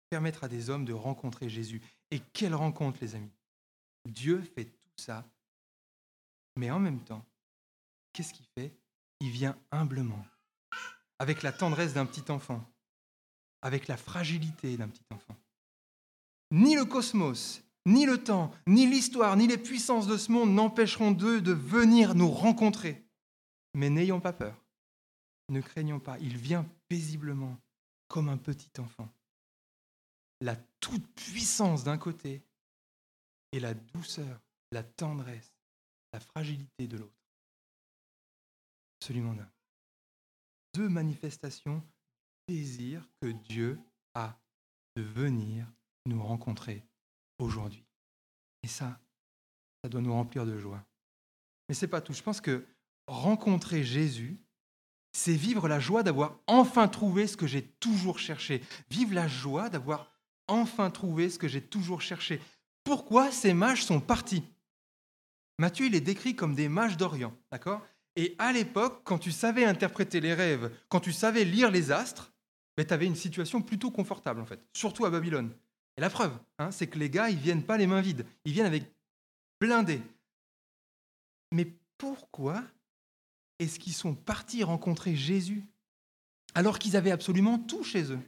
Permettre 0.09 0.43
à 0.43 0.47
des 0.47 0.69
hommes 0.69 0.85
de 0.85 0.93
rencontrer 0.93 1.49
Jésus. 1.49 1.81
Et 2.11 2.19
quelle 2.33 2.55
rencontre, 2.55 2.99
les 3.01 3.15
amis? 3.15 3.34
Dieu 4.05 4.41
fait 4.41 4.65
tout 4.65 5.03
ça. 5.03 5.25
Mais 6.55 6.71
en 6.71 6.79
même 6.79 7.03
temps, 7.03 7.25
qu'est-ce 8.13 8.33
qu'il 8.33 8.45
fait? 8.57 8.73
Il 9.19 9.29
vient 9.29 9.57
humblement, 9.71 10.25
avec 11.19 11.41
la 11.41 11.51
tendresse 11.51 11.93
d'un 11.93 12.05
petit 12.05 12.31
enfant, 12.31 12.63
avec 13.61 13.87
la 13.87 13.97
fragilité 13.97 14.77
d'un 14.77 14.87
petit 14.87 15.05
enfant. 15.11 15.35
Ni 16.51 16.75
le 16.75 16.85
cosmos, 16.85 17.61
ni 17.85 18.05
le 18.05 18.23
temps, 18.23 18.53
ni 18.67 18.85
l'histoire, 18.85 19.35
ni 19.35 19.47
les 19.47 19.57
puissances 19.57 20.07
de 20.07 20.17
ce 20.17 20.31
monde 20.31 20.53
n'empêcheront 20.53 21.11
d'eux 21.11 21.41
de 21.41 21.53
venir 21.53 22.15
nous 22.15 22.29
rencontrer. 22.29 23.03
Mais 23.73 23.89
n'ayons 23.89 24.21
pas 24.21 24.33
peur, 24.33 24.55
ne 25.49 25.61
craignons 25.61 25.99
pas, 25.99 26.17
il 26.19 26.37
vient 26.37 26.65
paisiblement, 26.87 27.57
comme 28.07 28.29
un 28.29 28.37
petit 28.37 28.71
enfant. 28.79 29.09
La 30.41 30.55
toute-puissance 30.79 31.83
d'un 31.83 31.97
côté 31.97 32.41
et 33.55 33.59
la 33.61 33.73
douceur, 33.73 34.41
la 34.71 34.83
tendresse, 34.83 35.53
la 36.11 36.19
fragilité 36.19 36.87
de 36.87 36.97
l'autre. 36.97 37.23
Absolument 38.99 39.33
dingue. 39.33 39.47
Deux 40.73 40.89
manifestations 40.89 41.81
du 42.49 42.55
désir 42.55 43.07
que 43.21 43.27
Dieu 43.27 43.79
a 44.13 44.37
de 44.97 45.01
venir 45.01 45.71
nous 46.05 46.21
rencontrer 46.21 46.83
aujourd'hui. 47.39 47.85
Et 48.63 48.67
ça, 48.67 48.99
ça 49.81 49.89
doit 49.89 50.01
nous 50.01 50.13
remplir 50.13 50.45
de 50.45 50.57
joie. 50.57 50.85
Mais 51.69 51.75
ce 51.75 51.85
n'est 51.85 51.89
pas 51.89 52.01
tout. 52.01 52.13
Je 52.13 52.23
pense 52.23 52.41
que 52.41 52.65
rencontrer 53.07 53.85
Jésus, 53.85 54.37
c'est 55.13 55.35
vivre 55.35 55.69
la 55.69 55.79
joie 55.79 56.03
d'avoir 56.03 56.41
enfin 56.47 56.89
trouvé 56.89 57.25
ce 57.25 57.37
que 57.37 57.47
j'ai 57.47 57.65
toujours 57.65 58.19
cherché. 58.19 58.61
Vivre 58.89 59.13
la 59.13 59.29
joie 59.29 59.69
d'avoir 59.69 60.11
enfin 60.47 60.91
trouvé 60.91 61.29
ce 61.29 61.39
que 61.39 61.47
j'ai 61.47 61.65
toujours 61.65 62.01
cherché. 62.01 62.41
Pourquoi 62.85 63.31
ces 63.31 63.53
mages 63.53 63.83
sont 63.83 63.99
partis? 63.99 64.43
Matthieu, 65.57 65.87
il 65.87 65.95
est 65.95 66.01
décrit 66.01 66.35
comme 66.35 66.55
des 66.55 66.69
mages 66.69 66.95
d'Orient, 66.95 67.33
d'accord? 67.51 67.81
Et 68.15 68.35
à 68.37 68.53
l'époque, 68.53 69.01
quand 69.03 69.17
tu 69.17 69.31
savais 69.31 69.65
interpréter 69.65 70.21
les 70.21 70.33
rêves, 70.33 70.71
quand 70.87 70.99
tu 70.99 71.11
savais 71.11 71.43
lire 71.43 71.71
les 71.71 71.91
astres, 71.91 72.31
ben, 72.77 72.85
tu 72.85 72.93
avais 72.93 73.07
une 73.07 73.15
situation 73.15 73.61
plutôt 73.61 73.91
confortable, 73.91 74.39
en 74.39 74.45
fait, 74.45 74.61
surtout 74.71 75.05
à 75.05 75.09
Babylone. 75.09 75.51
Et 75.97 76.01
la 76.01 76.09
preuve, 76.09 76.37
hein, 76.59 76.71
c'est 76.71 76.87
que 76.87 76.99
les 76.99 77.09
gars, 77.09 77.29
ils 77.29 77.39
viennent 77.39 77.63
pas 77.63 77.77
les 77.77 77.87
mains 77.87 78.01
vides, 78.01 78.25
ils 78.45 78.53
viennent 78.53 78.65
avec 78.65 78.83
blindés. 79.59 80.01
Mais 81.51 81.73
pourquoi 81.97 82.63
est-ce 83.59 83.79
qu'ils 83.79 83.93
sont 83.93 84.13
partis 84.13 84.63
rencontrer 84.63 85.15
Jésus 85.15 85.65
alors 86.53 86.79
qu'ils 86.79 86.95
avaient 86.95 87.11
absolument 87.11 87.57
tout 87.57 87.83
chez 87.83 88.11
eux, 88.11 88.19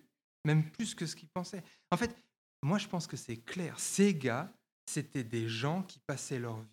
même 0.45 0.69
plus 0.71 0.95
que 0.95 1.05
ce 1.05 1.15
qu'ils 1.15 1.29
pensaient. 1.29 1.63
En 1.91 1.97
fait, 1.97 2.15
moi 2.63 2.77
je 2.77 2.87
pense 2.87 3.07
que 3.07 3.17
c'est 3.17 3.37
clair, 3.37 3.79
ces 3.79 4.13
gars, 4.13 4.51
c'était 4.85 5.23
des 5.23 5.47
gens 5.47 5.83
qui 5.83 5.99
passaient 5.99 6.39
leur 6.39 6.59
vie 6.59 6.67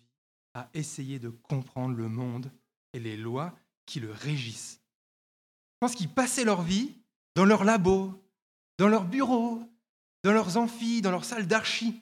à 0.53 0.69
essayer 0.73 1.19
de 1.19 1.29
comprendre 1.29 1.95
le 1.95 2.07
monde 2.07 2.51
et 2.93 2.99
les 2.99 3.17
lois 3.17 3.53
qui 3.85 3.99
le 3.99 4.11
régissent. 4.11 4.79
Je 5.73 5.77
pense 5.81 5.95
qu'ils 5.95 6.09
passaient 6.09 6.45
leur 6.45 6.61
vie 6.61 6.93
dans 7.35 7.45
leur 7.45 7.65
labo, 7.65 8.13
dans 8.77 8.87
leur 8.87 9.03
bureau, 9.03 9.61
dans 10.23 10.31
leurs 10.31 10.57
amphis, 10.57 11.01
dans 11.01 11.11
leurs 11.11 11.25
salles 11.25 11.47
d'archi, 11.47 12.01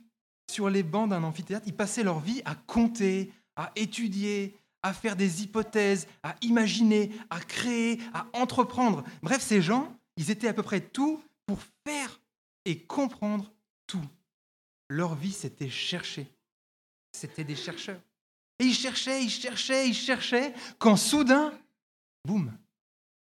sur 0.50 0.70
les 0.70 0.84
bancs 0.84 1.10
d'un 1.10 1.24
amphithéâtre, 1.24 1.66
ils 1.68 1.76
passaient 1.76 2.04
leur 2.04 2.20
vie 2.20 2.42
à 2.46 2.56
compter, 2.56 3.32
à 3.56 3.72
étudier, 3.76 4.56
à 4.84 4.94
faire 4.94 5.16
des 5.16 5.42
hypothèses, 5.44 6.08
à 6.22 6.36
imaginer, 6.42 7.12
à 7.30 7.40
créer, 7.40 8.00
à 8.14 8.28
entreprendre. 8.34 9.04
Bref, 9.22 9.42
ces 9.42 9.62
gens, 9.62 9.98
ils 10.18 10.30
étaient 10.30 10.48
à 10.48 10.54
peu 10.54 10.64
près 10.64 10.82
tout 10.82 11.24
pour 11.46 11.60
faire 11.86 12.22
et 12.66 12.80
comprendre. 12.80 13.52
Leur 14.90 15.16
vie, 15.16 15.32
c'était 15.32 15.70
chercher. 15.70 16.28
C'était 17.12 17.44
des 17.44 17.56
chercheurs. 17.56 18.02
Et 18.60 18.66
ils 18.66 18.74
cherchaient, 18.74 19.24
ils 19.24 19.30
cherchaient, 19.30 19.88
ils 19.88 19.96
cherchaient, 19.96 20.54
quand 20.78 20.96
soudain, 20.96 21.54
boum, 22.26 22.56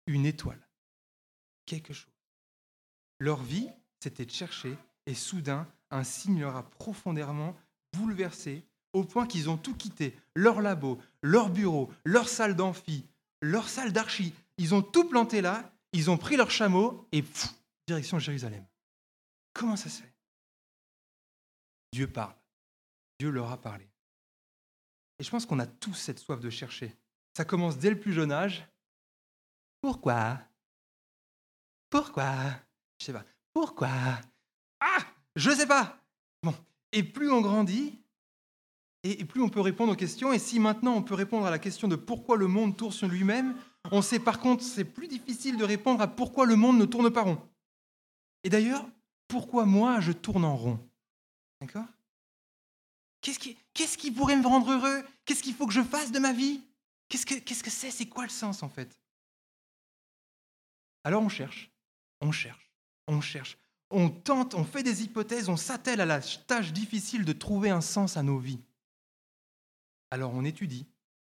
une 0.07 0.25
étoile. 0.25 0.59
Quelque 1.65 1.93
chose. 1.93 2.11
Leur 3.19 3.41
vie, 3.41 3.69
c'était 3.99 4.25
de 4.25 4.31
chercher 4.31 4.77
et 5.05 5.13
soudain, 5.15 5.67
un 5.89 6.03
signe 6.03 6.39
leur 6.39 6.55
a 6.55 6.69
profondément 6.69 7.55
bouleversé, 7.93 8.63
au 8.93 9.03
point 9.03 9.25
qu'ils 9.25 9.49
ont 9.49 9.57
tout 9.57 9.75
quitté, 9.75 10.17
leur 10.35 10.61
labo, 10.61 10.99
leur 11.21 11.49
bureau, 11.49 11.91
leur 12.05 12.27
salle 12.27 12.55
d'amphi, 12.55 13.05
leur 13.41 13.69
salle 13.69 13.93
d'archi. 13.93 14.33
Ils 14.57 14.75
ont 14.75 14.81
tout 14.81 15.05
planté 15.05 15.41
là, 15.41 15.71
ils 15.93 16.09
ont 16.09 16.17
pris 16.17 16.35
leur 16.35 16.51
chameau 16.51 17.07
et 17.11 17.21
pfff, 17.21 17.53
direction 17.87 18.19
Jérusalem. 18.19 18.65
Comment 19.53 19.75
ça 19.75 19.89
se 19.89 20.01
fait? 20.01 20.10
Dieu 21.91 22.07
parle. 22.07 22.35
Dieu 23.19 23.29
leur 23.29 23.51
a 23.51 23.59
parlé. 23.59 23.87
Et 25.19 25.23
je 25.23 25.29
pense 25.29 25.45
qu'on 25.45 25.59
a 25.59 25.67
tous 25.67 25.93
cette 25.93 26.19
soif 26.19 26.39
de 26.39 26.49
chercher. 26.49 26.95
Ça 27.35 27.45
commence 27.45 27.77
dès 27.77 27.89
le 27.89 27.99
plus 27.99 28.13
jeune 28.13 28.31
âge. 28.31 28.67
Pourquoi? 29.81 30.39
Pourquoi? 31.89 32.33
Je 32.99 33.05
sais 33.05 33.13
pas. 33.13 33.25
Pourquoi? 33.53 33.89
Ah, 34.79 34.99
je 35.35 35.49
ne 35.49 35.55
sais 35.55 35.67
pas. 35.67 35.97
Bon. 36.41 36.55
Et 36.91 37.03
plus 37.03 37.29
on 37.31 37.41
grandit, 37.41 38.01
et 39.03 39.25
plus 39.25 39.41
on 39.41 39.49
peut 39.49 39.61
répondre 39.61 39.93
aux 39.93 39.95
questions. 39.97 40.33
Et 40.33 40.39
si 40.39 40.59
maintenant 40.59 40.93
on 40.93 41.03
peut 41.03 41.15
répondre 41.15 41.45
à 41.45 41.51
la 41.51 41.59
question 41.59 41.87
de 41.87 41.95
pourquoi 41.95 42.37
le 42.37 42.47
monde 42.47 42.77
tourne 42.77 42.91
sur 42.91 43.07
lui-même, 43.07 43.55
on 43.91 44.01
sait 44.01 44.19
par 44.19 44.39
contre 44.39 44.63
c'est 44.63 44.85
plus 44.85 45.07
difficile 45.07 45.57
de 45.57 45.63
répondre 45.63 46.01
à 46.01 46.07
pourquoi 46.07 46.45
le 46.45 46.55
monde 46.55 46.77
ne 46.77 46.85
tourne 46.85 47.11
pas 47.11 47.23
rond. 47.23 47.41
Et 48.43 48.49
d'ailleurs, 48.49 48.87
pourquoi 49.27 49.65
moi 49.65 49.99
je 49.99 50.11
tourne 50.11 50.45
en 50.45 50.55
rond? 50.55 50.90
D'accord? 51.61 51.85
Qu'est-ce 53.21 53.97
qui, 53.97 54.11
pourrait 54.11 54.35
me 54.35 54.47
rendre 54.47 54.71
heureux? 54.71 55.05
Qu'est-ce 55.25 55.43
qu'il 55.43 55.53
faut 55.53 55.67
que 55.67 55.73
je 55.73 55.83
fasse 55.83 56.11
de 56.11 56.17
ma 56.17 56.33
vie? 56.33 56.61
Qu'est-ce 57.07 57.25
que, 57.25 57.35
qu'est-ce 57.35 57.63
que 57.63 57.69
c'est? 57.69 57.91
C'est 57.91 58.07
quoi 58.07 58.23
le 58.23 58.29
sens 58.29 58.63
en 58.63 58.69
fait? 58.69 58.99
Alors 61.03 61.21
on 61.21 61.29
cherche, 61.29 61.71
on 62.19 62.31
cherche, 62.31 62.71
on 63.07 63.21
cherche. 63.21 63.57
On 63.91 64.09
tente, 64.09 64.55
on 64.55 64.63
fait 64.63 64.83
des 64.83 65.03
hypothèses, 65.03 65.49
on 65.49 65.57
s'attelle 65.57 66.01
à 66.01 66.05
la 66.05 66.21
tâche 66.21 66.71
difficile 66.71 67.25
de 67.25 67.33
trouver 67.33 67.69
un 67.69 67.81
sens 67.81 68.17
à 68.17 68.23
nos 68.23 68.39
vies. 68.39 68.61
Alors 70.09 70.33
on 70.33 70.43
étudie, 70.43 70.87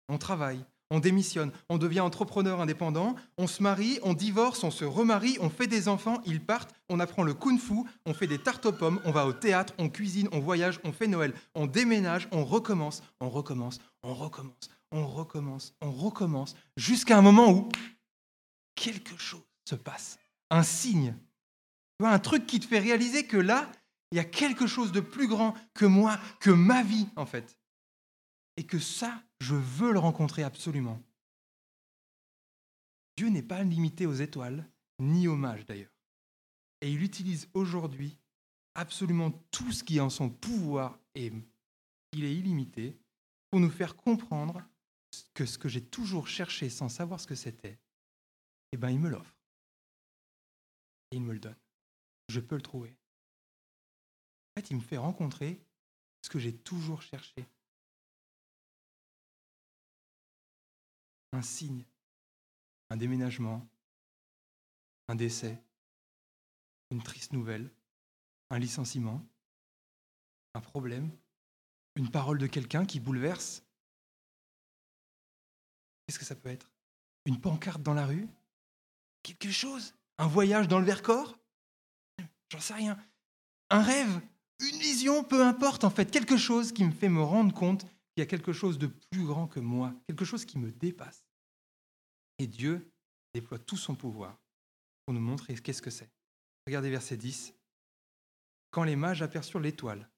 on 0.08 0.18
travaille, 0.18 0.64
on 0.92 1.00
démissionne, 1.00 1.50
on 1.70 1.78
devient 1.78 2.00
entrepreneur 2.00 2.60
indépendant, 2.60 3.16
on 3.38 3.46
se 3.46 3.62
marie, 3.62 3.98
on 4.02 4.12
divorce, 4.12 4.62
on 4.62 4.70
se 4.70 4.84
remarie, 4.84 5.38
on 5.40 5.48
fait 5.48 5.66
des 5.66 5.88
enfants, 5.88 6.20
ils 6.26 6.44
partent, 6.44 6.74
on 6.90 7.00
apprend 7.00 7.22
le 7.22 7.32
kung-fu, 7.32 7.84
on 8.04 8.12
fait 8.12 8.26
des 8.26 8.38
tartes 8.38 8.66
aux 8.66 8.72
pommes, 8.72 9.00
on 9.06 9.10
va 9.10 9.26
au 9.26 9.32
théâtre, 9.32 9.72
on 9.78 9.88
cuisine, 9.88 10.28
on 10.32 10.40
voyage, 10.40 10.80
on 10.84 10.92
fait 10.92 11.06
Noël, 11.06 11.32
on 11.54 11.66
déménage, 11.66 12.28
on 12.30 12.44
recommence, 12.44 13.02
on 13.20 13.30
recommence, 13.30 13.80
on 14.02 14.12
recommence, 14.12 14.68
on 14.90 15.06
recommence, 15.06 15.74
on 15.80 15.90
recommence, 15.90 16.54
jusqu'à 16.76 17.16
un 17.16 17.22
moment 17.22 17.50
où 17.50 17.68
quelque 18.74 19.16
chose 19.16 19.42
se 19.64 19.74
passe, 19.74 20.18
un 20.50 20.62
signe 20.62 21.14
un 22.06 22.18
truc 22.18 22.46
qui 22.46 22.60
te 22.60 22.66
fait 22.66 22.78
réaliser 22.78 23.26
que 23.26 23.36
là, 23.36 23.70
il 24.10 24.16
y 24.16 24.20
a 24.20 24.24
quelque 24.24 24.66
chose 24.66 24.92
de 24.92 25.00
plus 25.00 25.26
grand 25.26 25.54
que 25.74 25.86
moi, 25.86 26.18
que 26.40 26.50
ma 26.50 26.82
vie, 26.82 27.08
en 27.16 27.26
fait. 27.26 27.56
Et 28.56 28.64
que 28.64 28.78
ça, 28.78 29.22
je 29.40 29.54
veux 29.54 29.92
le 29.92 29.98
rencontrer 29.98 30.42
absolument. 30.42 31.02
Dieu 33.16 33.28
n'est 33.28 33.42
pas 33.42 33.62
limité 33.62 34.06
aux 34.06 34.14
étoiles, 34.14 34.68
ni 34.98 35.28
aux 35.28 35.36
mages 35.36 35.66
d'ailleurs. 35.66 35.92
Et 36.80 36.90
il 36.90 37.02
utilise 37.02 37.48
aujourd'hui 37.54 38.18
absolument 38.74 39.30
tout 39.50 39.72
ce 39.72 39.84
qui 39.84 39.98
est 39.98 40.00
en 40.00 40.10
son 40.10 40.30
pouvoir, 40.30 40.98
et 41.14 41.32
il 42.12 42.24
est 42.24 42.34
illimité, 42.34 42.98
pour 43.50 43.60
nous 43.60 43.70
faire 43.70 43.96
comprendre 43.96 44.62
que 45.34 45.44
ce 45.44 45.58
que 45.58 45.68
j'ai 45.68 45.84
toujours 45.84 46.26
cherché 46.26 46.70
sans 46.70 46.88
savoir 46.88 47.20
ce 47.20 47.26
que 47.26 47.34
c'était, 47.34 47.78
eh 48.72 48.76
ben, 48.78 48.90
il 48.90 48.98
me 48.98 49.10
l'offre. 49.10 49.36
Et 51.10 51.16
il 51.16 51.22
me 51.22 51.34
le 51.34 51.38
donne 51.38 51.56
je 52.32 52.40
peux 52.40 52.56
le 52.56 52.62
trouver. 52.62 52.90
En 52.90 54.60
fait, 54.60 54.70
il 54.70 54.76
me 54.76 54.82
fait 54.82 54.96
rencontrer 54.96 55.60
ce 56.22 56.30
que 56.30 56.38
j'ai 56.38 56.56
toujours 56.56 57.02
cherché. 57.02 57.46
Un 61.32 61.42
signe, 61.42 61.84
un 62.90 62.96
déménagement, 62.96 63.66
un 65.08 65.14
décès, 65.14 65.62
une 66.90 67.02
triste 67.02 67.32
nouvelle, 67.32 67.70
un 68.50 68.58
licenciement, 68.58 69.26
un 70.54 70.60
problème, 70.60 71.10
une 71.96 72.10
parole 72.10 72.38
de 72.38 72.46
quelqu'un 72.46 72.84
qui 72.84 73.00
bouleverse. 73.00 73.64
Qu'est-ce 76.06 76.18
que 76.18 76.24
ça 76.24 76.34
peut 76.34 76.50
être? 76.50 76.70
Une 77.24 77.40
pancarte 77.40 77.82
dans 77.82 77.94
la 77.94 78.04
rue? 78.04 78.28
Quelque 79.22 79.50
chose? 79.50 79.94
Un 80.18 80.26
voyage 80.26 80.68
dans 80.68 80.80
le 80.80 80.84
Vercors? 80.84 81.38
J'en 82.50 82.60
sais 82.60 82.74
rien. 82.74 82.98
Un 83.70 83.80
rêve, 83.80 84.20
une 84.60 84.78
vision, 84.78 85.24
peu 85.24 85.42
importe 85.44 85.84
en 85.84 85.90
fait, 85.90 86.10
quelque 86.10 86.36
chose 86.36 86.72
qui 86.72 86.84
me 86.84 86.92
fait 86.92 87.08
me 87.08 87.22
rendre 87.22 87.54
compte 87.54 87.82
qu'il 87.84 88.18
y 88.18 88.22
a 88.22 88.26
quelque 88.26 88.52
chose 88.52 88.78
de 88.78 88.88
plus 88.88 89.24
grand 89.24 89.46
que 89.46 89.60
moi, 89.60 89.94
quelque 90.06 90.26
chose 90.26 90.44
qui 90.44 90.58
me 90.58 90.70
dépasse. 90.70 91.21
Et 92.42 92.48
Dieu 92.48 92.90
déploie 93.34 93.60
tout 93.60 93.76
son 93.76 93.94
pouvoir 93.94 94.36
pour 95.04 95.14
nous 95.14 95.20
montrer 95.20 95.54
qu'est-ce 95.54 95.80
que 95.80 95.90
c'est. 95.90 96.10
Regardez 96.66 96.90
verset 96.90 97.16
10. 97.16 97.54
Quand 98.72 98.82
les 98.82 98.96
mages 98.96 99.22
aperçurent 99.22 99.60
l'étoile, 99.60 100.10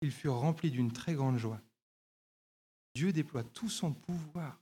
ils 0.00 0.12
furent 0.12 0.36
remplis 0.36 0.70
d'une 0.70 0.92
très 0.92 1.14
grande 1.14 1.38
joie. 1.38 1.60
Dieu 2.94 3.12
déploie 3.12 3.42
tout 3.42 3.68
son 3.68 3.92
pouvoir 3.92 4.60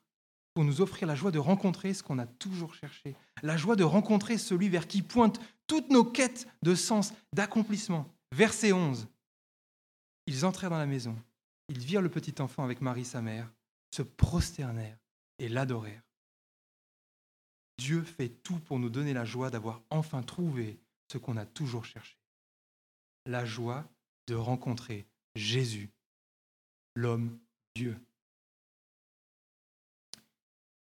pour 0.54 0.64
nous 0.64 0.80
offrir 0.80 1.06
la 1.06 1.14
joie 1.14 1.30
de 1.30 1.38
rencontrer 1.38 1.92
ce 1.92 2.02
qu'on 2.02 2.18
a 2.18 2.26
toujours 2.26 2.74
cherché, 2.74 3.14
la 3.42 3.58
joie 3.58 3.76
de 3.76 3.84
rencontrer 3.84 4.38
celui 4.38 4.70
vers 4.70 4.88
qui 4.88 5.02
pointent 5.02 5.40
toutes 5.66 5.90
nos 5.90 6.04
quêtes 6.04 6.48
de 6.62 6.74
sens, 6.74 7.12
d'accomplissement. 7.34 8.10
Verset 8.32 8.72
11. 8.72 9.08
Ils 10.26 10.46
entrèrent 10.46 10.70
dans 10.70 10.78
la 10.78 10.86
maison, 10.86 11.22
ils 11.68 11.84
virent 11.84 12.00
le 12.00 12.08
petit 12.08 12.40
enfant 12.40 12.64
avec 12.64 12.80
Marie 12.80 13.04
sa 13.04 13.20
mère, 13.20 13.52
se 13.94 14.00
prosternèrent 14.00 14.96
et 15.38 15.50
l'adorèrent. 15.50 16.00
Dieu 17.78 18.02
fait 18.02 18.28
tout 18.28 18.58
pour 18.60 18.78
nous 18.78 18.90
donner 18.90 19.12
la 19.12 19.24
joie 19.24 19.50
d'avoir 19.50 19.82
enfin 19.90 20.22
trouvé 20.22 20.78
ce 21.10 21.18
qu'on 21.18 21.36
a 21.36 21.46
toujours 21.46 21.84
cherché. 21.84 22.16
La 23.26 23.44
joie 23.44 23.84
de 24.26 24.34
rencontrer 24.34 25.06
Jésus, 25.34 25.90
l'homme 26.94 27.38
Dieu. 27.74 27.98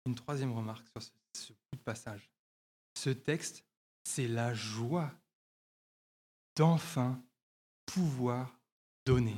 Une 0.05 0.15
troisième 0.15 0.51
remarque 0.51 0.87
sur 0.89 1.01
ce, 1.33 1.53
passage. 1.83 2.29
Ce 2.97 3.09
texte, 3.09 3.63
c'est 4.03 4.27
la 4.27 4.53
joie 4.53 5.11
d'enfin 6.55 7.21
pouvoir 7.85 8.57
donner. 9.05 9.35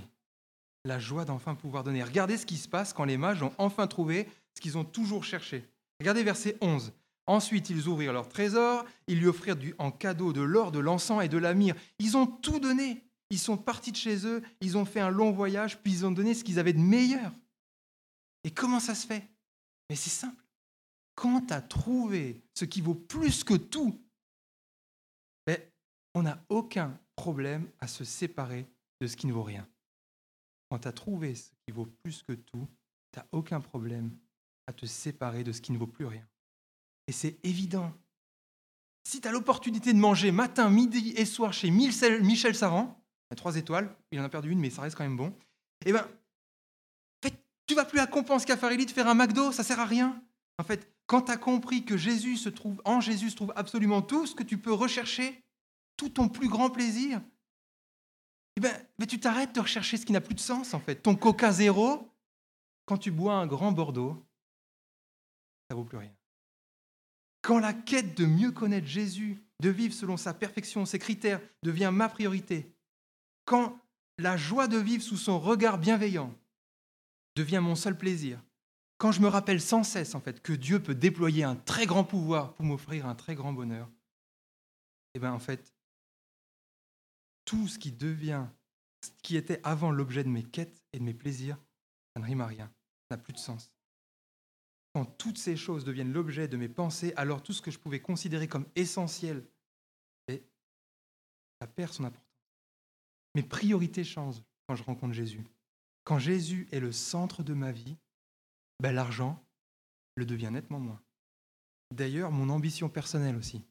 La 0.86 1.00
joie 1.00 1.26
d'enfin 1.26 1.56
pouvoir 1.56 1.84
donner. 1.84 2.04
Regardez 2.04 2.38
ce 2.38 2.46
qui 2.46 2.58
se 2.58 2.70
passe 2.70 2.94
quand 2.94 3.06
les 3.06 3.18
mages 3.18 3.44
ont 3.44 3.54
enfin 3.58 3.88
trouvé 3.88 4.30
ce 4.56 4.62
qu'ils 4.62 4.78
ont 4.78 4.86
toujours 4.86 5.24
cherché. 5.24 5.66
Regardez 6.00 6.24
verset 6.24 6.58
11. 6.62 6.94
Ensuite, 7.28 7.70
ils 7.70 7.88
ouvrirent 7.88 8.14
leur 8.14 8.30
trésor, 8.30 8.86
ils 9.08 9.20
lui 9.20 9.28
offrirent 9.28 9.58
en 9.78 9.92
cadeau 9.92 10.32
de 10.32 10.42
l'or, 10.42 10.72
de 10.72 10.80
l'encens 10.80 11.24
et 11.24 11.28
de 11.28 11.38
la 11.38 11.54
myrrhe. 11.54 11.78
Ils 12.00 12.16
ont 12.16 12.26
tout 12.26 12.60
donné. 12.60 13.04
Ils 13.30 13.40
sont 13.40 13.58
partis 13.58 13.92
de 13.92 13.98
chez 13.98 14.26
eux, 14.26 14.42
ils 14.62 14.78
ont 14.78 14.86
fait 14.86 15.02
un 15.02 15.10
long 15.10 15.32
voyage, 15.32 15.82
puis 15.82 15.92
ils 15.92 16.06
ont 16.06 16.12
donné 16.12 16.34
ce 16.34 16.46
qu'ils 16.46 16.60
avaient 16.60 16.72
de 16.72 16.80
meilleur. 16.80 17.34
Et 18.46 18.52
comment 18.52 18.80
ça 18.80 18.96
se 18.96 19.06
fait? 19.06 19.28
Mais 19.90 19.98
c'est 19.98 20.10
simple. 20.10 20.42
Quand 21.16 21.42
tu 21.48 21.54
as 21.54 21.62
trouvé 21.62 22.42
ce 22.54 22.64
qui 22.64 22.80
vaut 22.80 22.96
plus 22.96 23.44
que 23.44 23.56
tout, 23.56 24.00
ben, 25.46 25.60
on 26.14 26.24
n'a 26.24 26.42
aucun 26.48 26.98
problème 27.18 27.70
à 27.80 27.88
se 27.88 28.06
séparer 28.06 28.66
de 29.02 29.08
ce 29.08 29.18
qui 29.18 29.28
ne 29.28 29.34
vaut 29.34 29.44
rien. 29.44 29.68
Quand 30.70 30.80
tu 30.80 30.88
as 30.88 30.94
trouvé 30.94 31.36
ce 31.36 31.50
qui 31.66 31.74
vaut 31.74 31.88
plus 32.04 32.24
que 32.24 32.34
tout, 32.34 32.68
tu 33.12 33.20
n'as 33.20 33.26
aucun 33.34 33.60
problème 33.60 34.16
à 34.68 34.74
te 34.74 34.86
séparer 34.86 35.44
de 35.44 35.52
ce 35.52 35.62
qui 35.62 35.74
ne 35.74 35.78
vaut 35.78 35.88
plus 35.88 36.06
rien. 36.06 36.26
Et 37.08 37.12
c'est 37.12 37.38
évident. 37.44 37.94
Si 39.04 39.22
tu 39.22 39.28
as 39.28 39.32
l'opportunité 39.32 39.94
de 39.94 39.98
manger 39.98 40.32
matin, 40.32 40.70
midi 40.70 41.14
et 41.16 41.26
soir 41.26 41.54
chez 41.54 41.72
Michel 41.72 42.56
Saran, 42.56 43.02
trois 43.36 43.56
étoiles, 43.56 43.96
il 44.12 44.20
en 44.20 44.24
a 44.24 44.30
perdu 44.30 44.52
une, 44.52 44.60
mais 44.60 44.70
ça 44.70 44.82
reste 44.82 44.98
quand 44.98 45.04
même 45.04 45.18
bon, 45.18 45.34
eh 45.86 45.94
ben, 45.94 46.06
tu 47.68 47.76
vas 47.76 47.86
plus 47.86 48.00
à 48.00 48.08
Compense 48.08 48.46
Caffarelli 48.46 48.86
de 48.86 48.92
faire 48.92 49.08
un 49.08 49.14
McDo, 49.14 49.52
ça 49.52 49.64
sert 49.64 49.80
à 49.80 49.86
rien. 49.86 50.22
En 50.58 50.64
fait, 50.64 50.90
quand 51.06 51.24
tu 51.24 51.32
as 51.32 51.38
compris 51.38 51.84
que 51.86 51.98
Jésus 51.98 52.38
se 52.38 52.50
trouve, 52.50 52.82
en 52.86 53.02
Jésus 53.02 53.30
se 53.30 53.36
trouve 53.36 53.54
absolument 53.56 54.02
tout 54.02 54.26
ce 54.26 54.34
que 54.36 54.44
tu 54.44 54.58
peux 54.58 54.74
rechercher, 54.74 55.44
tout 55.98 56.10
ton 56.10 56.30
plus 56.30 56.48
grand 56.48 56.70
plaisir, 56.70 57.22
eh 58.56 58.62
ben, 58.62 58.74
mais 58.98 59.06
tu 59.06 59.20
t'arrêtes 59.20 59.54
de 59.54 59.60
rechercher 59.60 59.98
ce 59.98 60.06
qui 60.06 60.14
n'a 60.14 60.22
plus 60.22 60.34
de 60.34 60.40
sens, 60.40 60.74
en 60.74 60.80
fait. 60.80 60.96
Ton 60.96 61.16
Coca 61.16 61.52
zéro, 61.52 62.10
quand 62.86 62.98
tu 62.98 63.12
bois 63.12 63.36
un 63.36 63.48
grand 63.48 63.72
Bordeaux, 63.72 64.26
ça 65.70 65.76
vaut 65.76 65.84
plus 65.84 65.98
rien. 65.98 66.17
Quand 67.48 67.60
la 67.60 67.72
quête 67.72 68.18
de 68.18 68.26
mieux 68.26 68.52
connaître 68.52 68.88
Jésus, 68.88 69.42
de 69.62 69.70
vivre 69.70 69.94
selon 69.94 70.18
sa 70.18 70.34
perfection, 70.34 70.86
ses 70.86 71.00
critères, 71.00 71.40
devient 71.64 71.92
ma 71.94 72.10
priorité, 72.10 72.76
quand 73.46 73.80
la 74.18 74.36
joie 74.36 74.68
de 74.68 74.78
vivre 74.78 75.02
sous 75.02 75.16
son 75.16 75.40
regard 75.40 75.78
bienveillant 75.78 76.36
devient 77.38 77.62
mon 77.64 77.76
seul 77.76 77.98
plaisir, 77.98 78.44
quand 78.98 79.14
je 79.14 79.22
me 79.22 79.30
rappelle 79.30 79.62
sans 79.62 79.84
cesse 79.84 80.14
en 80.14 80.20
fait 80.20 80.42
que 80.42 80.52
Dieu 80.52 80.84
peut 80.84 80.94
déployer 80.94 81.46
un 81.46 81.56
très 81.56 81.86
grand 81.86 82.04
pouvoir 82.04 82.54
pour 82.54 82.66
m'offrir 82.66 83.06
un 83.06 83.16
très 83.16 83.34
grand 83.34 83.54
bonheur, 83.54 83.90
eh 85.14 85.20
bien 85.20 85.32
en 85.32 85.40
fait, 85.40 85.74
tout 87.46 87.70
ce 87.70 87.80
qui 87.80 87.94
devient, 87.94 88.46
ce 89.06 89.12
qui 89.24 89.38
était 89.38 89.62
avant 89.64 89.92
l'objet 89.92 90.26
de 90.26 90.30
mes 90.30 90.44
quêtes 90.44 90.84
et 90.92 91.00
de 91.00 91.04
mes 91.06 91.14
plaisirs, 91.14 91.58
ça 92.14 92.20
ne 92.20 92.26
rime 92.26 92.42
à 92.42 92.48
rien, 92.48 92.70
n'a 93.10 93.18
plus 93.18 93.32
de 93.32 93.40
sens. 93.40 93.72
Quand 94.98 95.06
toutes 95.06 95.38
ces 95.38 95.56
choses 95.56 95.86
deviennent 95.86 96.12
l'objet 96.12 96.48
de 96.48 96.58
mes 96.58 96.70
pensées, 96.70 97.14
alors 97.18 97.44
tout 97.44 97.54
ce 97.54 97.62
que 97.62 97.70
je 97.70 97.78
pouvais 97.78 98.00
considérer 98.00 98.48
comme 98.48 98.66
essentiel, 98.76 99.48
ça 100.28 101.68
perd 101.68 101.94
son 101.94 102.06
importance. 102.06 102.34
Mes 103.36 103.44
priorités 103.44 104.04
changent 104.04 104.42
quand 104.68 104.74
je 104.74 104.82
rencontre 104.82 105.14
Jésus. 105.14 105.44
Quand 106.04 106.18
Jésus 106.18 106.68
est 106.72 106.80
le 106.80 106.92
centre 106.92 107.44
de 107.44 107.54
ma 107.54 107.72
vie, 107.72 107.96
ben 108.80 108.92
l'argent 108.92 109.40
le 110.16 110.26
devient 110.26 110.50
nettement 110.52 110.80
moins. 110.80 111.00
D'ailleurs, 111.94 112.32
mon 112.32 112.50
ambition 112.50 112.90
personnelle 112.90 113.36
aussi. 113.36 113.62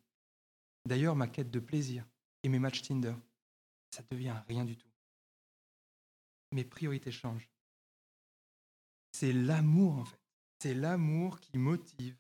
D'ailleurs, 0.84 1.16
ma 1.16 1.26
quête 1.26 1.50
de 1.50 1.58
plaisir 1.58 2.06
et 2.44 2.48
mes 2.48 2.60
matchs 2.60 2.82
Tinder, 2.82 3.16
ça 3.90 4.04
devient 4.12 4.36
rien 4.46 4.64
du 4.64 4.76
tout. 4.76 4.92
Mes 6.52 6.64
priorités 6.64 7.10
changent. 7.10 7.50
C'est 9.10 9.32
l'amour, 9.32 9.98
en 9.98 10.04
fait. 10.04 10.25
C'est 10.58 10.74
l'amour 10.74 11.40
qui 11.40 11.58
motive 11.58 12.16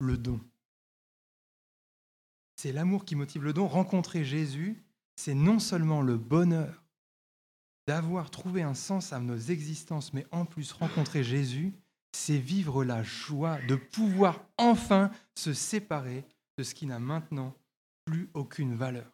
le 0.00 0.16
don. 0.16 0.40
C'est 2.56 2.72
l'amour 2.72 3.04
qui 3.04 3.16
motive 3.16 3.44
le 3.44 3.52
don. 3.52 3.68
Rencontrer 3.68 4.24
Jésus, 4.24 4.82
c'est 5.16 5.34
non 5.34 5.58
seulement 5.58 6.00
le 6.02 6.16
bonheur 6.16 6.84
d'avoir 7.86 8.30
trouvé 8.30 8.62
un 8.62 8.74
sens 8.74 9.12
à 9.12 9.20
nos 9.20 9.38
existences, 9.38 10.12
mais 10.12 10.26
en 10.32 10.44
plus 10.44 10.72
rencontrer 10.72 11.22
Jésus, 11.22 11.72
c'est 12.12 12.38
vivre 12.38 12.84
la 12.84 13.02
joie 13.02 13.60
de 13.68 13.76
pouvoir 13.76 14.44
enfin 14.56 15.10
se 15.34 15.52
séparer 15.52 16.24
de 16.56 16.62
ce 16.62 16.74
qui 16.74 16.86
n'a 16.86 16.98
maintenant 16.98 17.54
plus 18.06 18.30
aucune 18.34 18.74
valeur. 18.74 19.12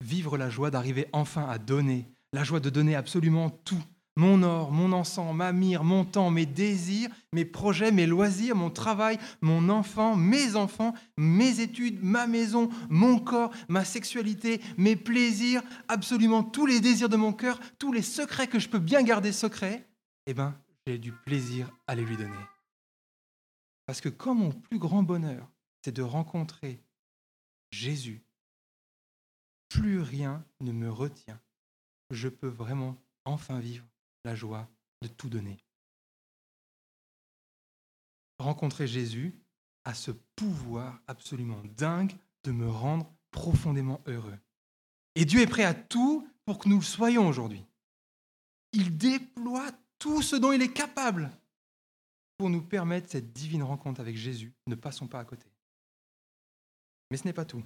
Vivre 0.00 0.38
la 0.38 0.48
joie 0.48 0.70
d'arriver 0.70 1.08
enfin 1.12 1.46
à 1.48 1.58
donner, 1.58 2.08
la 2.32 2.44
joie 2.44 2.60
de 2.60 2.70
donner 2.70 2.94
absolument 2.94 3.50
tout, 3.50 3.82
mon 4.16 4.42
or, 4.42 4.72
mon 4.72 4.92
encens, 4.92 5.32
ma 5.32 5.52
mire, 5.52 5.84
mon 5.84 6.04
temps, 6.04 6.30
mes 6.30 6.46
désirs, 6.46 7.08
mes 7.32 7.44
projets, 7.44 7.92
mes 7.92 8.06
loisirs, 8.06 8.56
mon 8.56 8.70
travail, 8.70 9.18
mon 9.40 9.68
enfant, 9.68 10.16
mes 10.16 10.56
enfants, 10.56 10.94
mes 11.16 11.60
études, 11.60 12.02
ma 12.02 12.26
maison, 12.26 12.68
mon 12.88 13.18
corps, 13.18 13.52
ma 13.68 13.84
sexualité, 13.84 14.60
mes 14.76 14.96
plaisirs, 14.96 15.62
absolument 15.88 16.42
tous 16.42 16.66
les 16.66 16.80
désirs 16.80 17.08
de 17.08 17.16
mon 17.16 17.32
cœur, 17.32 17.60
tous 17.78 17.92
les 17.92 18.02
secrets 18.02 18.48
que 18.48 18.58
je 18.58 18.68
peux 18.68 18.78
bien 18.78 19.02
garder 19.02 19.32
secrets, 19.32 19.88
eh 20.26 20.34
bien, 20.34 20.60
j'ai 20.86 20.98
du 20.98 21.12
plaisir 21.12 21.70
à 21.86 21.94
les 21.94 22.04
lui 22.04 22.16
donner. 22.16 22.34
Parce 23.86 24.00
que 24.00 24.08
comme 24.08 24.38
mon 24.38 24.52
plus 24.52 24.78
grand 24.78 25.02
bonheur, 25.02 25.48
c'est 25.82 25.94
de 25.94 26.02
rencontrer 26.02 26.82
Jésus, 27.70 28.22
plus 29.68 30.00
rien 30.00 30.44
ne 30.60 30.72
me 30.72 30.90
retient. 30.90 31.40
Je 32.10 32.28
peux 32.28 32.48
vraiment 32.48 32.96
enfin 33.24 33.60
vivre 33.60 33.86
la 34.24 34.34
joie 34.34 34.68
de 35.02 35.08
tout 35.08 35.28
donner. 35.28 35.58
Rencontrer 38.38 38.86
Jésus 38.86 39.34
a 39.84 39.94
ce 39.94 40.10
pouvoir 40.36 41.00
absolument 41.06 41.62
dingue 41.76 42.16
de 42.44 42.52
me 42.52 42.68
rendre 42.68 43.10
profondément 43.30 44.00
heureux. 44.06 44.38
Et 45.14 45.24
Dieu 45.24 45.40
est 45.40 45.46
prêt 45.46 45.64
à 45.64 45.74
tout 45.74 46.26
pour 46.44 46.58
que 46.58 46.68
nous 46.68 46.78
le 46.78 46.84
soyons 46.84 47.28
aujourd'hui. 47.28 47.64
Il 48.72 48.96
déploie 48.96 49.70
tout 49.98 50.22
ce 50.22 50.36
dont 50.36 50.52
il 50.52 50.62
est 50.62 50.72
capable 50.72 51.30
pour 52.38 52.50
nous 52.50 52.62
permettre 52.62 53.10
cette 53.10 53.32
divine 53.32 53.62
rencontre 53.62 54.00
avec 54.00 54.16
Jésus. 54.16 54.54
Ne 54.66 54.74
passons 54.74 55.06
pas 55.06 55.20
à 55.20 55.24
côté. 55.24 55.46
Mais 57.10 57.16
ce 57.16 57.24
n'est 57.24 57.32
pas 57.32 57.44
tout. 57.44 57.62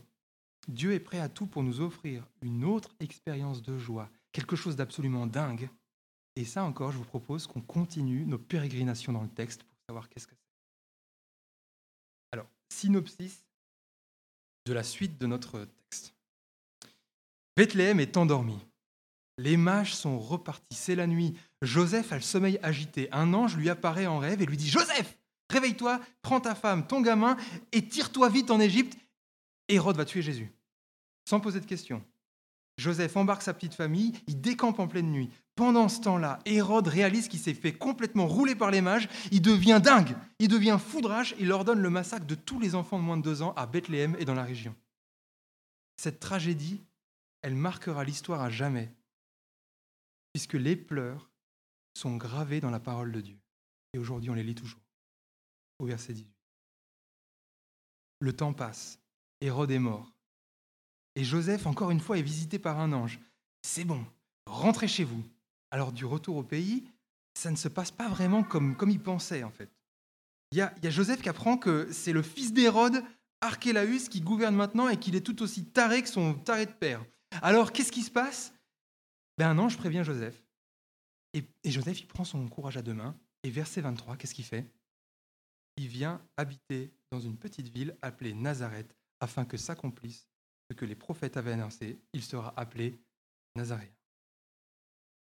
Dieu 0.66 0.92
est 0.92 1.00
prêt 1.00 1.20
à 1.20 1.28
tout 1.28 1.46
pour 1.46 1.62
nous 1.62 1.80
offrir 1.80 2.26
une 2.40 2.64
autre 2.64 2.90
expérience 2.98 3.62
de 3.62 3.78
joie, 3.78 4.10
quelque 4.32 4.56
chose 4.56 4.76
d'absolument 4.76 5.26
dingue 5.26 5.68
et 6.36 6.44
ça 6.44 6.64
encore, 6.64 6.90
je 6.92 6.98
vous 6.98 7.04
propose 7.04 7.46
qu'on 7.46 7.60
continue 7.60 8.26
nos 8.26 8.38
pérégrinations 8.38 9.12
dans 9.12 9.22
le 9.22 9.28
texte 9.28 9.62
pour 9.62 9.76
savoir 9.88 10.08
qu'est-ce 10.08 10.26
que 10.26 10.34
c'est. 10.34 10.40
Alors, 12.32 12.46
synopsis 12.68 13.44
de 14.66 14.72
la 14.72 14.82
suite 14.82 15.18
de 15.18 15.26
notre 15.26 15.64
texte. 15.64 16.14
Bethléem 17.56 18.00
est 18.00 18.16
endormi. 18.16 18.58
Les 19.38 19.56
mages 19.56 19.94
sont 19.94 20.18
repartis. 20.18 20.74
C'est 20.74 20.94
la 20.94 21.06
nuit. 21.06 21.36
Joseph 21.62 22.12
a 22.12 22.16
le 22.16 22.22
sommeil 22.22 22.58
agité. 22.62 23.08
Un 23.12 23.34
ange 23.34 23.56
lui 23.56 23.68
apparaît 23.68 24.06
en 24.06 24.18
rêve 24.18 24.42
et 24.42 24.46
lui 24.46 24.56
dit 24.56 24.68
Joseph, 24.68 25.16
réveille-toi, 25.50 26.00
prends 26.22 26.40
ta 26.40 26.54
femme, 26.54 26.86
ton 26.86 27.00
gamin 27.00 27.36
et 27.72 27.86
tire-toi 27.86 28.28
vite 28.28 28.50
en 28.50 28.60
Égypte. 28.60 28.96
Hérode 29.68 29.96
va 29.96 30.04
tuer 30.04 30.22
Jésus. 30.22 30.52
Sans 31.28 31.40
poser 31.40 31.60
de 31.60 31.66
questions. 31.66 32.04
Joseph 32.76 33.16
embarque 33.16 33.42
sa 33.42 33.54
petite 33.54 33.74
famille, 33.74 34.12
il 34.26 34.40
décampe 34.40 34.80
en 34.80 34.88
pleine 34.88 35.10
nuit. 35.10 35.30
Pendant 35.54 35.88
ce 35.88 36.00
temps-là, 36.00 36.40
Hérode 36.44 36.88
réalise 36.88 37.28
qu'il 37.28 37.38
s'est 37.38 37.54
fait 37.54 37.72
complètement 37.72 38.26
rouler 38.26 38.56
par 38.56 38.70
les 38.70 38.80
mages, 38.80 39.08
il 39.30 39.42
devient 39.42 39.80
dingue, 39.82 40.16
il 40.40 40.48
devient 40.48 40.78
foudrage, 40.80 41.36
il 41.38 41.52
ordonne 41.52 41.80
le 41.80 41.90
massacre 41.90 42.26
de 42.26 42.34
tous 42.34 42.58
les 42.58 42.74
enfants 42.74 42.98
de 42.98 43.04
moins 43.04 43.16
de 43.16 43.22
deux 43.22 43.42
ans 43.42 43.52
à 43.54 43.66
Bethléem 43.66 44.16
et 44.18 44.24
dans 44.24 44.34
la 44.34 44.42
région. 44.42 44.74
Cette 45.96 46.18
tragédie, 46.18 46.82
elle 47.42 47.54
marquera 47.54 48.02
l'histoire 48.02 48.42
à 48.42 48.50
jamais, 48.50 48.92
puisque 50.32 50.54
les 50.54 50.74
pleurs 50.74 51.30
sont 51.96 52.16
gravés 52.16 52.60
dans 52.60 52.70
la 52.70 52.80
parole 52.80 53.12
de 53.12 53.20
Dieu. 53.20 53.38
Et 53.92 53.98
aujourd'hui, 53.98 54.30
on 54.30 54.34
les 54.34 54.42
lit 54.42 54.56
toujours. 54.56 54.80
Au 55.78 55.86
verset 55.86 56.14
18. 56.14 56.28
Le 58.20 58.32
temps 58.32 58.52
passe, 58.52 58.98
Hérode 59.40 59.70
est 59.70 59.78
mort. 59.78 60.13
Et 61.16 61.24
Joseph, 61.24 61.66
encore 61.66 61.90
une 61.90 62.00
fois, 62.00 62.18
est 62.18 62.22
visité 62.22 62.58
par 62.58 62.80
un 62.80 62.92
ange. 62.92 63.20
C'est 63.62 63.84
bon, 63.84 64.04
rentrez 64.46 64.88
chez 64.88 65.04
vous. 65.04 65.22
Alors 65.70 65.92
du 65.92 66.04
retour 66.04 66.36
au 66.36 66.42
pays, 66.42 66.84
ça 67.34 67.50
ne 67.50 67.56
se 67.56 67.68
passe 67.68 67.90
pas 67.90 68.08
vraiment 68.08 68.42
comme, 68.42 68.76
comme 68.76 68.90
il 68.90 69.00
pensait 69.00 69.42
en 69.42 69.50
fait. 69.50 69.70
Il 70.52 70.58
y, 70.58 70.60
a, 70.60 70.72
Joseph 70.90 71.20
qui 71.20 71.28
apprend 71.28 71.56
que 71.56 71.88
c'est 71.90 72.12
le 72.12 72.22
fils 72.22 72.52
d'Hérode, 72.52 73.02
Archélaüs, 73.40 74.08
qui 74.08 74.20
gouverne 74.20 74.54
maintenant 74.54 74.88
et 74.88 74.96
qu'il 74.98 75.16
est 75.16 75.20
tout 75.20 75.42
aussi 75.42 75.64
taré 75.64 76.02
que 76.02 76.08
son 76.08 76.34
taré 76.34 76.66
de 76.66 76.70
père. 76.70 77.04
Alors 77.42 77.72
qu'est-ce 77.72 77.90
qui 77.90 78.02
se 78.02 78.10
passe? 78.10 78.52
Ben, 79.36 79.50
Un 79.50 79.58
ange 79.58 79.76
prévient 79.76 80.02
Joseph. 80.04 80.40
Et, 81.32 81.44
et 81.64 81.72
Joseph, 81.72 82.00
il 82.00 82.06
prend 82.06 82.24
son 82.24 82.46
courage 82.46 82.76
à 82.76 82.82
deux 82.82 82.94
mains. 82.94 83.16
Et 83.42 83.50
verset 83.50 83.80
23, 83.80 84.16
qu'est-ce 84.16 84.34
qu'il 84.34 84.44
fait? 84.44 84.64
Il 85.76 85.88
vient 85.88 86.22
habiter 86.36 86.92
dans 87.10 87.18
une 87.18 87.36
petite 87.36 87.68
ville 87.68 87.96
appelée 88.00 88.32
Nazareth, 88.32 88.94
afin 89.18 89.44
que 89.44 89.56
s'accomplisse 89.56 90.28
ce 90.70 90.74
que 90.74 90.84
les 90.84 90.94
prophètes 90.94 91.36
avaient 91.36 91.52
annoncé. 91.52 91.98
Il 92.12 92.22
sera 92.22 92.52
appelé 92.56 92.98
Nazaréen. 93.56 93.88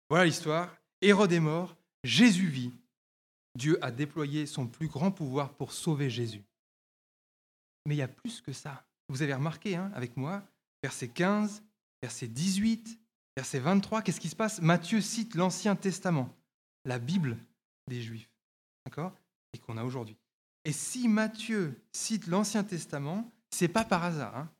Voilà 0.09 0.25
l'histoire. 0.25 0.75
Hérode 1.01 1.33
est 1.33 1.40
mort, 1.40 1.77
Jésus 2.05 2.47
vit. 2.47 2.73
Dieu 3.57 3.83
a 3.85 3.90
déployé 3.90 4.47
son 4.47 4.66
plus 4.66 4.88
grand 4.88 5.11
pouvoir 5.11 5.53
pour 5.55 5.73
sauver 5.73 6.11
Jésus. 6.11 6.42
Mais 7.87 7.94
il 7.94 7.99
y 7.99 8.03
a 8.03 8.09
plus 8.09 8.40
que 8.40 8.53
ça. 8.53 8.85
Vous 9.09 9.23
avez 9.23 9.35
remarqué 9.35 9.77
hein, 9.77 9.92
avec 9.94 10.16
moi, 10.16 10.42
verset 10.83 11.09
15, 11.09 11.62
verset 12.03 12.29
18, 12.29 12.99
verset 13.37 13.59
23, 13.59 14.03
qu'est-ce 14.03 14.20
qui 14.20 14.29
se 14.29 14.37
passe? 14.37 14.61
Matthieu 14.61 15.01
cite 15.01 15.35
l'Ancien 15.35 15.77
Testament, 15.77 16.35
la 16.85 16.99
Bible 16.99 17.37
des 17.88 18.01
Juifs, 18.01 18.31
d'accord? 18.87 19.12
Et 19.53 19.59
qu'on 19.59 19.77
a 19.77 19.85
aujourd'hui. 19.85 20.16
Et 20.64 20.73
si 20.73 21.09
Matthieu 21.09 21.79
cite 21.92 22.27
l'Ancien 22.27 22.64
Testament, 22.64 23.31
c'est 23.51 23.68
pas 23.68 23.85
par 23.85 24.03
hasard. 24.05 24.37
Hein. 24.37 24.51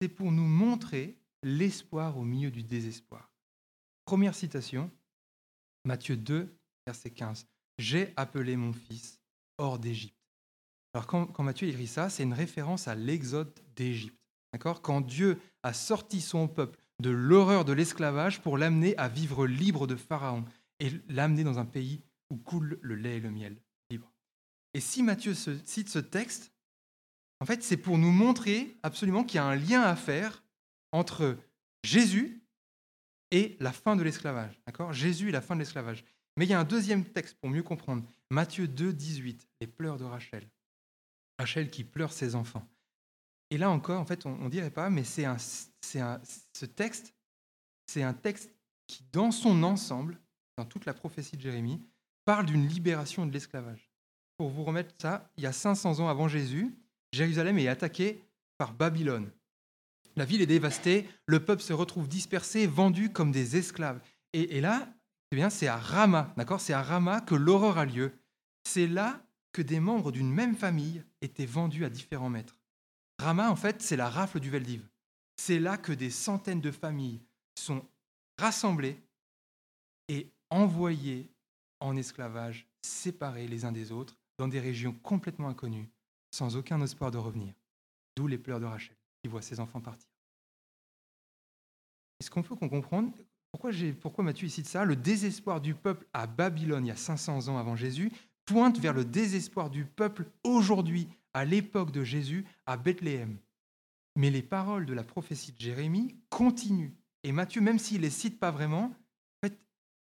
C'est 0.00 0.08
pour 0.08 0.32
nous 0.32 0.46
montrer 0.46 1.16
l'espoir 1.42 2.18
au 2.18 2.24
milieu 2.24 2.50
du 2.50 2.62
désespoir. 2.62 3.30
Première 4.04 4.34
citation, 4.34 4.90
Matthieu 5.84 6.16
2, 6.16 6.48
verset 6.86 7.10
15. 7.10 7.46
J'ai 7.78 8.12
appelé 8.16 8.56
mon 8.56 8.72
fils 8.72 9.20
hors 9.58 9.78
d'Égypte. 9.78 10.16
Alors 10.94 11.06
quand, 11.06 11.38
Matthieu 11.40 11.68
écrit 11.68 11.86
ça, 11.86 12.10
c'est 12.10 12.22
une 12.22 12.32
référence 12.32 12.88
à 12.88 12.94
l'exode 12.94 13.52
d'Égypte. 13.76 14.16
D'accord? 14.52 14.80
Quand 14.80 15.00
Dieu 15.00 15.38
a 15.62 15.72
sorti 15.72 16.20
son 16.20 16.48
peuple 16.48 16.78
de 17.00 17.10
l'horreur 17.10 17.64
de 17.64 17.72
l'esclavage 17.72 18.40
pour 18.40 18.58
l'amener 18.58 18.96
à 18.96 19.08
vivre 19.08 19.46
libre 19.46 19.86
de 19.86 19.94
Pharaon 19.94 20.44
et 20.80 20.90
l'amener 21.08 21.44
dans 21.44 21.58
un 21.58 21.64
pays 21.64 22.00
où 22.30 22.36
coule 22.36 22.78
le 22.80 22.94
lait 22.94 23.18
et 23.18 23.20
le 23.20 23.30
miel 23.30 23.56
libre. 23.90 24.10
Et 24.74 24.80
si 24.80 25.02
Matthieu 25.02 25.34
cite 25.34 25.88
ce 25.88 25.98
texte, 25.98 26.52
en 27.40 27.46
fait, 27.46 27.62
c'est 27.62 27.76
pour 27.76 27.98
nous 27.98 28.10
montrer 28.10 28.76
absolument 28.82 29.24
qu'il 29.24 29.36
y 29.36 29.38
a 29.38 29.44
un 29.44 29.56
lien 29.56 29.82
à 29.82 29.94
faire 29.96 30.42
entre 30.92 31.36
Jésus 31.84 32.42
et 33.30 33.56
la 33.60 33.72
fin 33.72 33.96
de 33.96 34.02
l'esclavage. 34.02 34.60
D'accord? 34.66 34.92
Jésus 34.92 35.28
et 35.28 35.32
la 35.32 35.40
fin 35.40 35.54
de 35.54 35.60
l'esclavage. 35.60 36.04
Mais 36.36 36.46
il 36.46 36.50
y 36.50 36.54
a 36.54 36.60
un 36.60 36.64
deuxième 36.64 37.04
texte 37.04 37.36
pour 37.40 37.50
mieux 37.50 37.62
comprendre. 37.62 38.04
Matthieu 38.30 38.66
2, 38.66 38.92
18, 38.92 39.48
les 39.60 39.66
pleurs 39.66 39.96
de 39.96 40.04
Rachel. 40.04 40.48
Rachel 41.38 41.70
qui 41.70 41.84
pleure 41.84 42.12
ses 42.12 42.34
enfants. 42.34 42.66
Et 43.50 43.58
là 43.58 43.70
encore, 43.70 44.00
en 44.00 44.04
fait, 44.04 44.26
on 44.26 44.36
ne 44.36 44.48
dirait 44.48 44.70
pas, 44.70 44.90
mais 44.90 45.04
c'est 45.04 45.24
un, 45.24 45.36
un, 45.96 46.20
ce 46.52 46.66
texte, 46.66 47.14
c'est 47.86 48.02
un 48.02 48.12
texte 48.12 48.50
qui, 48.86 49.04
dans 49.12 49.30
son 49.30 49.62
ensemble, 49.62 50.18
dans 50.56 50.64
toute 50.64 50.84
la 50.84 50.94
prophétie 50.94 51.36
de 51.36 51.42
Jérémie, 51.42 51.80
parle 52.24 52.46
d'une 52.46 52.66
libération 52.66 53.24
de 53.24 53.32
l'esclavage. 53.32 53.90
Pour 54.36 54.50
vous 54.50 54.64
remettre 54.64 54.94
ça, 55.00 55.30
il 55.36 55.44
y 55.44 55.46
a 55.46 55.52
500 55.52 56.00
ans 56.00 56.08
avant 56.08 56.28
Jésus, 56.28 56.76
Jérusalem 57.12 57.58
est 57.58 57.68
attaquée 57.68 58.22
par 58.58 58.72
Babylone. 58.72 59.30
La 60.16 60.24
ville 60.24 60.42
est 60.42 60.46
dévastée, 60.46 61.08
le 61.26 61.44
peuple 61.44 61.62
se 61.62 61.72
retrouve 61.72 62.08
dispersé, 62.08 62.66
vendu 62.66 63.12
comme 63.12 63.30
des 63.30 63.56
esclaves. 63.56 64.00
Et, 64.32 64.60
là, 64.60 64.88
eh 65.30 65.36
bien, 65.36 65.48
c'est 65.48 65.68
à 65.68 65.76
Rama, 65.76 66.32
d'accord 66.36 66.60
C'est 66.60 66.72
à 66.72 66.82
Rama 66.82 67.20
que 67.20 67.34
l'horreur 67.34 67.78
a 67.78 67.84
lieu. 67.84 68.12
C'est 68.64 68.88
là 68.88 69.22
que 69.52 69.62
des 69.62 69.80
membres 69.80 70.12
d'une 70.12 70.32
même 70.32 70.56
famille 70.56 71.02
étaient 71.20 71.46
vendus 71.46 71.84
à 71.84 71.90
différents 71.90 72.28
maîtres. 72.28 72.58
Rama, 73.18 73.50
en 73.50 73.56
fait, 73.56 73.80
c'est 73.80 73.96
la 73.96 74.10
rafle 74.10 74.40
du 74.40 74.50
Veldiv. 74.50 74.86
C'est 75.36 75.58
là 75.58 75.76
que 75.76 75.92
des 75.92 76.10
centaines 76.10 76.60
de 76.60 76.70
familles 76.70 77.20
sont 77.58 77.84
rassemblées 78.38 79.00
et 80.08 80.30
envoyées 80.50 81.30
en 81.80 81.96
esclavage, 81.96 82.66
séparées 82.82 83.46
les 83.46 83.64
uns 83.64 83.72
des 83.72 83.92
autres, 83.92 84.16
dans 84.38 84.48
des 84.48 84.60
régions 84.60 84.92
complètement 85.02 85.48
inconnues, 85.48 85.88
sans 86.30 86.56
aucun 86.56 86.80
espoir 86.82 87.10
de 87.10 87.18
revenir. 87.18 87.54
D'où 88.16 88.26
les 88.26 88.38
pleurs 88.38 88.60
de 88.60 88.66
Rachel 88.66 88.96
qui 89.22 89.28
voit 89.28 89.42
ses 89.42 89.60
enfants 89.60 89.80
partir. 89.80 90.08
Est-ce 92.20 92.30
qu'on 92.30 92.42
peut 92.42 92.56
qu'on 92.56 92.68
comprenne 92.68 93.12
pourquoi, 93.50 94.24
Matthieu 94.24 94.48
cite 94.48 94.66
ça? 94.66 94.84
Le 94.84 94.94
désespoir 94.94 95.60
du 95.60 95.74
peuple 95.74 96.06
à 96.12 96.26
Babylone 96.26 96.84
il 96.84 96.88
y 96.88 96.92
a 96.92 96.96
500 96.96 97.48
ans 97.48 97.58
avant 97.58 97.76
Jésus 97.76 98.12
pointe 98.44 98.78
vers 98.78 98.92
le 98.92 99.04
désespoir 99.04 99.68
du 99.68 99.84
peuple 99.84 100.26
aujourd'hui, 100.42 101.08
à 101.34 101.44
l'époque 101.44 101.90
de 101.90 102.02
Jésus, 102.02 102.46
à 102.66 102.76
Bethléem. 102.76 103.38
Mais 104.16 104.30
les 104.30 104.42
paroles 104.42 104.86
de 104.86 104.94
la 104.94 105.04
prophétie 105.04 105.52
de 105.52 105.60
Jérémie 105.60 106.16
continuent. 106.30 106.92
Et 107.24 107.32
Matthieu, 107.32 107.60
même 107.60 107.78
s'il 107.78 107.98
ne 107.98 108.02
les 108.02 108.10
cite 108.10 108.38
pas 108.38 108.50
vraiment, 108.50 108.84
en 108.84 109.46
fait, 109.46 109.58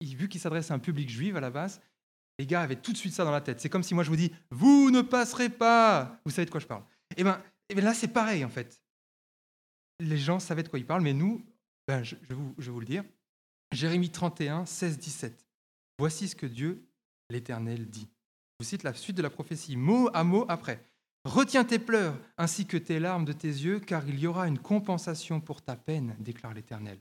vu 0.00 0.28
qu'il 0.28 0.40
s'adresse 0.40 0.70
à 0.70 0.74
un 0.74 0.78
public 0.78 1.08
juif 1.10 1.34
à 1.34 1.40
la 1.40 1.50
base, 1.50 1.80
les 2.40 2.46
gars 2.46 2.62
avaient 2.62 2.76
tout 2.76 2.92
de 2.92 2.96
suite 2.96 3.14
ça 3.14 3.24
dans 3.24 3.30
la 3.30 3.40
tête. 3.40 3.60
C'est 3.60 3.68
comme 3.68 3.82
si 3.82 3.94
moi 3.94 4.02
je 4.02 4.10
vous 4.10 4.16
dis 4.16 4.32
Vous 4.50 4.90
ne 4.90 5.02
passerez 5.02 5.48
pas 5.48 6.20
Vous 6.24 6.30
savez 6.30 6.46
de 6.46 6.50
quoi 6.50 6.60
je 6.60 6.66
parle. 6.66 6.82
Et 7.10 7.14
eh 7.18 7.24
bien, 7.24 7.42
et 7.68 7.74
ben 7.74 7.84
là, 7.84 7.94
c'est 7.94 8.08
pareil 8.08 8.44
en 8.44 8.48
fait 8.48 8.80
les 10.00 10.18
gens 10.18 10.40
savaient 10.40 10.62
de 10.62 10.68
quoi 10.68 10.78
ils 10.78 10.86
parlent, 10.86 11.02
mais 11.02 11.12
nous, 11.12 11.44
ben, 11.86 12.02
je, 12.02 12.16
vais 12.16 12.34
vous, 12.34 12.54
vous, 12.56 12.80
le 12.80 12.86
dire. 12.86 13.04
Jérémie 13.72 14.10
31, 14.10 14.66
16, 14.66 14.98
17. 14.98 15.46
Voici 15.98 16.28
ce 16.28 16.36
que 16.36 16.46
Dieu, 16.46 16.88
l'Éternel, 17.28 17.88
dit. 17.88 18.08
Je 18.58 18.64
vous 18.64 18.68
cite 18.68 18.82
la 18.82 18.94
suite 18.94 19.16
de 19.16 19.22
la 19.22 19.30
prophétie, 19.30 19.76
mot 19.76 20.08
à 20.12 20.24
mot 20.24 20.44
après. 20.48 20.84
Retiens 21.24 21.64
tes 21.64 21.78
pleurs 21.78 22.18
ainsi 22.38 22.66
que 22.66 22.78
tes 22.78 22.98
larmes 22.98 23.26
de 23.26 23.32
tes 23.32 23.48
yeux, 23.48 23.78
car 23.78 24.06
il 24.08 24.18
y 24.18 24.26
aura 24.26 24.48
une 24.48 24.58
compensation 24.58 25.40
pour 25.40 25.62
ta 25.62 25.76
peine, 25.76 26.16
déclare 26.18 26.54
l'Éternel. 26.54 26.98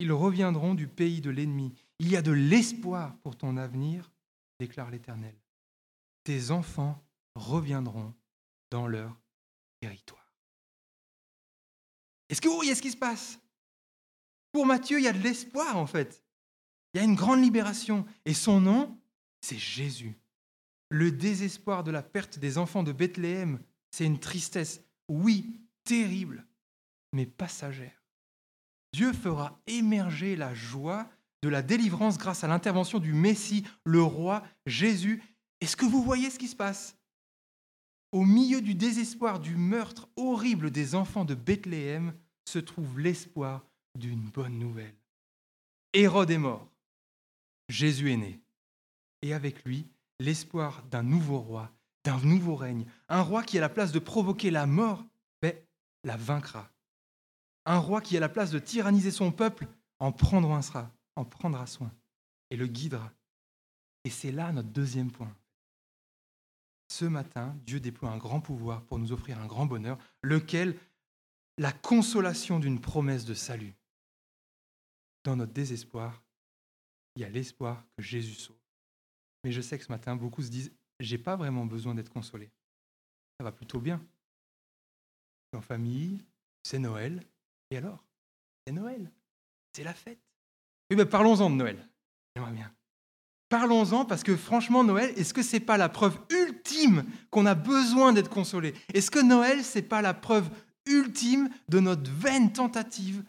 Ils 0.00 0.12
reviendront 0.12 0.74
du 0.74 0.88
pays 0.88 1.20
de 1.20 1.30
l'ennemi. 1.30 1.74
Il 1.98 2.08
y 2.08 2.16
a 2.16 2.22
de 2.22 2.32
l'espoir 2.32 3.16
pour 3.18 3.36
ton 3.36 3.56
avenir, 3.56 4.10
déclare 4.58 4.90
l'Éternel. 4.90 5.34
Tes 6.24 6.50
enfants 6.50 7.02
reviendront 7.34 8.14
dans 8.70 8.86
leur 8.86 9.16
territoire. 9.80 10.32
Est-ce 12.28 12.40
que 12.40 12.48
vous 12.48 12.56
voyez 12.56 12.74
ce 12.74 12.82
qui 12.82 12.90
se 12.90 12.96
passe? 12.96 13.38
Pour 14.52 14.66
Matthieu, 14.66 14.98
il 14.98 15.04
y 15.04 15.08
a 15.08 15.12
de 15.12 15.22
l'espoir 15.22 15.76
en 15.76 15.86
fait. 15.86 16.22
Il 16.92 16.98
y 16.98 17.00
a 17.00 17.04
une 17.04 17.14
grande 17.14 17.42
libération. 17.42 18.06
Et 18.24 18.34
son 18.34 18.60
nom, 18.60 18.98
c'est 19.40 19.58
Jésus. 19.58 20.18
Le 20.90 21.12
désespoir 21.12 21.84
de 21.84 21.90
la 21.90 22.02
perte 22.02 22.38
des 22.38 22.58
enfants 22.58 22.82
de 22.82 22.92
Bethléem, 22.92 23.62
c'est 23.90 24.06
une 24.06 24.18
tristesse, 24.18 24.82
oui, 25.08 25.60
terrible, 25.84 26.46
mais 27.12 27.26
passagère. 27.26 28.02
Dieu 28.94 29.12
fera 29.12 29.60
émerger 29.66 30.34
la 30.34 30.54
joie 30.54 31.08
de 31.42 31.48
la 31.48 31.62
délivrance 31.62 32.18
grâce 32.18 32.44
à 32.44 32.48
l'intervention 32.48 32.98
du 32.98 33.12
Messie, 33.12 33.64
le 33.84 34.02
roi 34.02 34.42
Jésus. 34.66 35.22
Est-ce 35.60 35.76
que 35.76 35.84
vous 35.84 36.02
voyez 36.02 36.30
ce 36.30 36.38
qui 36.38 36.48
se 36.48 36.56
passe? 36.56 36.96
Au 38.12 38.24
milieu 38.24 38.60
du 38.60 38.74
désespoir 38.74 39.38
du 39.38 39.56
meurtre 39.56 40.08
horrible 40.16 40.70
des 40.70 40.94
enfants 40.94 41.24
de 41.24 41.34
Bethléem 41.34 42.14
se 42.48 42.58
trouve 42.58 42.98
l'espoir 42.98 43.66
d'une 43.94 44.22
bonne 44.22 44.58
nouvelle. 44.58 44.94
Hérode 45.92 46.30
est 46.30 46.38
mort, 46.38 46.70
Jésus 47.68 48.12
est 48.12 48.16
né, 48.16 48.40
et 49.22 49.34
avec 49.34 49.64
lui 49.64 49.86
l'espoir 50.20 50.82
d'un 50.90 51.02
nouveau 51.02 51.38
roi, 51.38 51.70
d'un 52.04 52.18
nouveau 52.20 52.56
règne, 52.56 52.86
un 53.08 53.20
roi 53.20 53.42
qui 53.42 53.58
a 53.58 53.60
la 53.60 53.68
place 53.68 53.92
de 53.92 53.98
provoquer 53.98 54.50
la 54.50 54.66
mort, 54.66 55.04
la 56.04 56.16
vaincra. 56.16 56.70
Un 57.66 57.78
roi 57.78 58.00
qui 58.00 58.16
a 58.16 58.20
la 58.20 58.28
place 58.28 58.50
de 58.50 58.58
tyranniser 58.58 59.10
son 59.10 59.32
peuple, 59.32 59.66
en 59.98 60.12
prendra, 60.12 60.60
en 61.18 61.24
prendra 61.24 61.66
soin 61.66 61.92
et 62.50 62.56
le 62.56 62.66
guidera. 62.66 63.12
Et 64.04 64.10
c'est 64.10 64.32
là 64.32 64.52
notre 64.52 64.70
deuxième 64.70 65.10
point 65.10 65.34
ce 66.88 67.04
matin, 67.04 67.56
Dieu 67.66 67.80
déploie 67.80 68.10
un 68.10 68.16
grand 68.16 68.40
pouvoir 68.40 68.82
pour 68.86 68.98
nous 68.98 69.12
offrir 69.12 69.38
un 69.38 69.46
grand 69.46 69.66
bonheur, 69.66 69.98
lequel 70.22 70.78
la 71.58 71.72
consolation 71.72 72.58
d'une 72.58 72.80
promesse 72.80 73.24
de 73.24 73.34
salut. 73.34 73.74
Dans 75.24 75.36
notre 75.36 75.52
désespoir, 75.52 76.22
il 77.14 77.22
y 77.22 77.24
a 77.24 77.28
l'espoir 77.28 77.84
que 77.96 78.02
Jésus 78.02 78.34
sauve. 78.34 78.56
Mais 79.44 79.52
je 79.52 79.60
sais 79.60 79.78
que 79.78 79.84
ce 79.84 79.92
matin, 79.92 80.16
beaucoup 80.16 80.42
se 80.42 80.50
disent, 80.50 80.72
j'ai 81.00 81.18
pas 81.18 81.36
vraiment 81.36 81.66
besoin 81.66 81.94
d'être 81.94 82.12
consolé. 82.12 82.50
Ça 83.38 83.44
va 83.44 83.52
plutôt 83.52 83.80
bien. 83.80 84.04
En 85.54 85.60
famille, 85.60 86.24
c'est 86.62 86.78
Noël. 86.78 87.22
Et 87.70 87.76
alors? 87.76 88.04
C'est 88.66 88.72
Noël. 88.72 89.10
C'est 89.72 89.84
la 89.84 89.94
fête. 89.94 90.18
Eh 90.90 90.96
bien, 90.96 91.06
parlons-en 91.06 91.50
de 91.50 91.56
Noël. 91.56 91.88
Parlons-en 93.48 94.04
parce 94.04 94.22
que 94.22 94.36
franchement, 94.36 94.84
Noël, 94.84 95.12
est-ce 95.16 95.34
que 95.34 95.42
c'est 95.42 95.60
pas 95.60 95.76
la 95.76 95.88
preuve 95.88 96.18
ultime 96.30 97.04
qu'on 97.30 97.46
a 97.46 97.54
besoin 97.54 98.12
d'être 98.12 98.30
consolé? 98.30 98.74
Est-ce 98.92 99.10
que 99.10 99.22
Noël, 99.22 99.64
c'est 99.64 99.82
pas 99.82 100.02
la 100.02 100.14
preuve 100.14 100.50
ultime 100.86 101.48
de 101.68 101.80
notre 101.80 102.10
vaine 102.10 102.52
tentative 102.52 103.22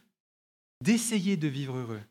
d'essayer 0.82 1.38
de 1.38 1.48
vivre 1.48 1.78
heureux? 1.78 2.02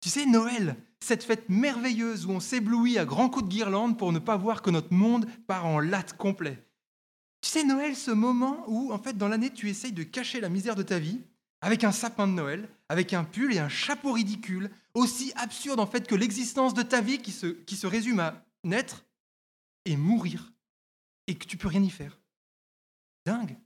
Tu 0.00 0.08
sais, 0.08 0.26
Noël, 0.26 0.76
cette 1.00 1.24
fête 1.24 1.48
merveilleuse 1.48 2.26
où 2.26 2.30
on 2.30 2.40
s'éblouit 2.40 2.98
à 2.98 3.04
grands 3.04 3.28
coups 3.28 3.44
de 3.44 3.50
guirlande 3.50 3.98
pour 3.98 4.12
ne 4.12 4.18
pas 4.18 4.36
voir 4.36 4.62
que 4.62 4.70
notre 4.70 4.92
monde 4.92 5.26
part 5.46 5.66
en 5.66 5.80
latte 5.80 6.16
complet. 6.16 6.66
Tu 7.42 7.50
sais, 7.50 7.64
Noël, 7.64 7.94
ce 7.94 8.10
moment 8.10 8.64
où, 8.68 8.92
en 8.92 8.98
fait, 8.98 9.16
dans 9.16 9.28
l'année, 9.28 9.52
tu 9.52 9.68
essayes 9.68 9.92
de 9.92 10.02
cacher 10.02 10.40
la 10.40 10.48
misère 10.48 10.74
de 10.74 10.82
ta 10.82 10.98
vie 10.98 11.20
avec 11.60 11.84
un 11.84 11.92
sapin 11.92 12.26
de 12.26 12.32
Noël, 12.32 12.68
avec 12.88 13.12
un 13.12 13.24
pull 13.24 13.52
et 13.52 13.58
un 13.58 13.68
chapeau 13.68 14.12
ridicule, 14.12 14.70
aussi 14.94 15.32
absurde 15.36 15.80
en 15.80 15.86
fait 15.86 16.06
que 16.06 16.14
l'existence 16.14 16.74
de 16.74 16.82
ta 16.82 17.00
vie 17.00 17.18
qui 17.18 17.32
se, 17.32 17.46
qui 17.46 17.76
se 17.76 17.86
résume 17.86 18.20
à 18.20 18.44
naître 18.64 19.04
et 19.84 19.96
mourir, 19.96 20.52
et 21.26 21.36
que 21.36 21.46
tu 21.46 21.56
peux 21.56 21.68
rien 21.68 21.82
y 21.82 21.90
faire. 21.90 22.20
Dingue. 23.24 23.56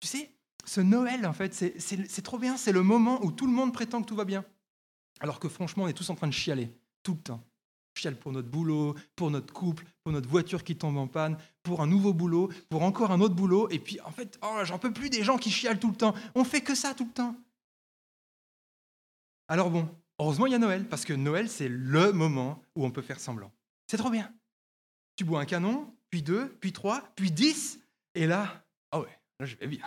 Tu 0.00 0.08
sais, 0.08 0.30
ce 0.64 0.80
Noël, 0.80 1.26
en 1.26 1.32
fait, 1.32 1.54
c'est 1.54 2.22
trop 2.22 2.38
bien, 2.38 2.56
c'est 2.56 2.72
le 2.72 2.82
moment 2.82 3.24
où 3.24 3.32
tout 3.32 3.46
le 3.46 3.52
monde 3.52 3.72
prétend 3.72 4.02
que 4.02 4.06
tout 4.06 4.16
va 4.16 4.24
bien. 4.24 4.44
Alors 5.20 5.40
que 5.40 5.48
franchement, 5.48 5.84
on 5.84 5.88
est 5.88 5.94
tous 5.94 6.10
en 6.10 6.14
train 6.14 6.26
de 6.26 6.32
chialer, 6.32 6.72
tout 7.02 7.14
le 7.14 7.20
temps. 7.20 7.44
Chiale 7.98 8.16
pour 8.16 8.32
notre 8.32 8.48
boulot, 8.48 8.94
pour 9.16 9.30
notre 9.30 9.52
couple, 9.52 9.84
pour 10.02 10.12
notre 10.12 10.28
voiture 10.28 10.64
qui 10.64 10.76
tombe 10.76 10.96
en 10.96 11.06
panne, 11.06 11.36
pour 11.62 11.82
un 11.82 11.86
nouveau 11.86 12.12
boulot, 12.12 12.50
pour 12.68 12.82
encore 12.82 13.10
un 13.10 13.20
autre 13.20 13.34
boulot. 13.34 13.68
Et 13.70 13.78
puis, 13.78 14.00
en 14.02 14.10
fait, 14.10 14.38
oh, 14.42 14.60
j'en 14.64 14.78
peux 14.78 14.92
plus 14.92 15.10
des 15.10 15.22
gens 15.22 15.36
qui 15.36 15.50
chialent 15.50 15.78
tout 15.78 15.90
le 15.90 15.96
temps. 15.96 16.14
On 16.34 16.44
fait 16.44 16.60
que 16.60 16.74
ça 16.74 16.94
tout 16.94 17.04
le 17.04 17.12
temps. 17.12 17.36
Alors 19.48 19.70
bon, 19.70 19.88
heureusement, 20.18 20.46
il 20.46 20.52
y 20.52 20.54
a 20.54 20.58
Noël, 20.58 20.86
parce 20.86 21.04
que 21.04 21.12
Noël, 21.12 21.48
c'est 21.48 21.68
le 21.68 22.12
moment 22.12 22.62
où 22.76 22.84
on 22.84 22.90
peut 22.90 23.02
faire 23.02 23.18
semblant. 23.18 23.50
C'est 23.86 23.96
trop 23.96 24.10
bien. 24.10 24.32
Tu 25.16 25.24
bois 25.24 25.40
un 25.40 25.46
canon, 25.46 25.92
puis 26.10 26.22
deux, 26.22 26.48
puis 26.60 26.72
trois, 26.72 27.02
puis 27.16 27.30
dix, 27.30 27.80
et 28.14 28.26
là, 28.26 28.64
ah 28.92 29.00
ouais, 29.00 29.18
là 29.40 29.46
je 29.46 29.56
vais 29.56 29.66
bien. 29.66 29.84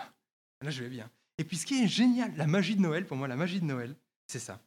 Là 0.60 0.70
je 0.70 0.82
vais 0.82 0.88
bien. 0.88 1.10
Et 1.38 1.44
puis 1.44 1.56
ce 1.56 1.66
qui 1.66 1.82
est 1.82 1.88
génial, 1.88 2.32
la 2.36 2.46
magie 2.46 2.76
de 2.76 2.80
Noël, 2.80 3.06
pour 3.06 3.16
moi, 3.16 3.28
la 3.28 3.36
magie 3.36 3.60
de 3.60 3.64
Noël, 3.64 3.96
c'est 4.26 4.38
ça. 4.38 4.60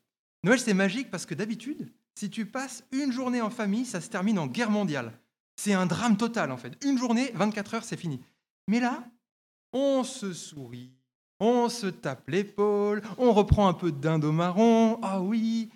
Noël, 0.44 0.60
c'est 0.60 0.74
magique 0.74 1.10
parce 1.10 1.26
que 1.26 1.34
d'habitude, 1.34 1.92
si 2.16 2.30
tu 2.30 2.46
passes 2.46 2.84
une 2.92 3.12
journée 3.12 3.42
en 3.42 3.50
famille, 3.50 3.86
ça 3.86 4.02
se 4.02 4.10
termine 4.10 4.40
en 4.40 4.48
guerre 4.48 4.72
mondiale. 4.72 5.20
C'est 5.58 5.74
un 5.74 5.86
drame 5.86 6.18
total, 6.18 6.52
en 6.52 6.58
fait. 6.58 6.84
Une 6.84 6.98
journée, 6.98 7.32
24 7.34 7.76
heures, 7.76 7.84
c'est 7.84 7.98
fini. 7.98 8.22
Mais 8.68 8.80
là, 8.80 9.04
on 9.74 10.04
se 10.04 10.34
sourit, 10.34 10.94
on 11.40 11.70
se 11.70 11.88
tape 11.88 12.30
l'épaule, 12.30 13.02
on 13.18 13.34
reprend 13.34 13.68
un 13.68 13.74
peu 13.74 13.92
de 13.92 13.98
dinde 13.98 14.26
marron. 14.26 15.00
Ah 15.02 15.22
oui 15.22 15.72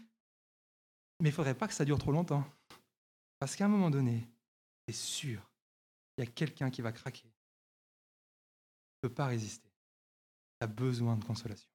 Mais 1.21 1.29
il 1.29 1.31
faudrait 1.31 1.53
pas 1.53 1.67
que 1.67 1.73
ça 1.73 1.85
dure 1.85 1.99
trop 1.99 2.11
longtemps. 2.11 2.45
Parce 3.39 3.55
qu'à 3.55 3.65
un 3.65 3.69
moment 3.69 3.89
donné, 3.89 4.27
c'est 4.87 4.95
sûr, 4.95 5.41
il 6.17 6.23
y 6.23 6.27
a 6.27 6.31
quelqu'un 6.31 6.69
qui 6.69 6.81
va 6.81 6.91
craquer. 6.91 7.25
Il 7.25 9.05
ne 9.05 9.09
peut 9.09 9.13
pas 9.13 9.27
résister. 9.27 9.69
Il 10.59 10.65
a 10.65 10.67
besoin 10.67 11.15
de 11.15 11.23
consolation. 11.23 11.69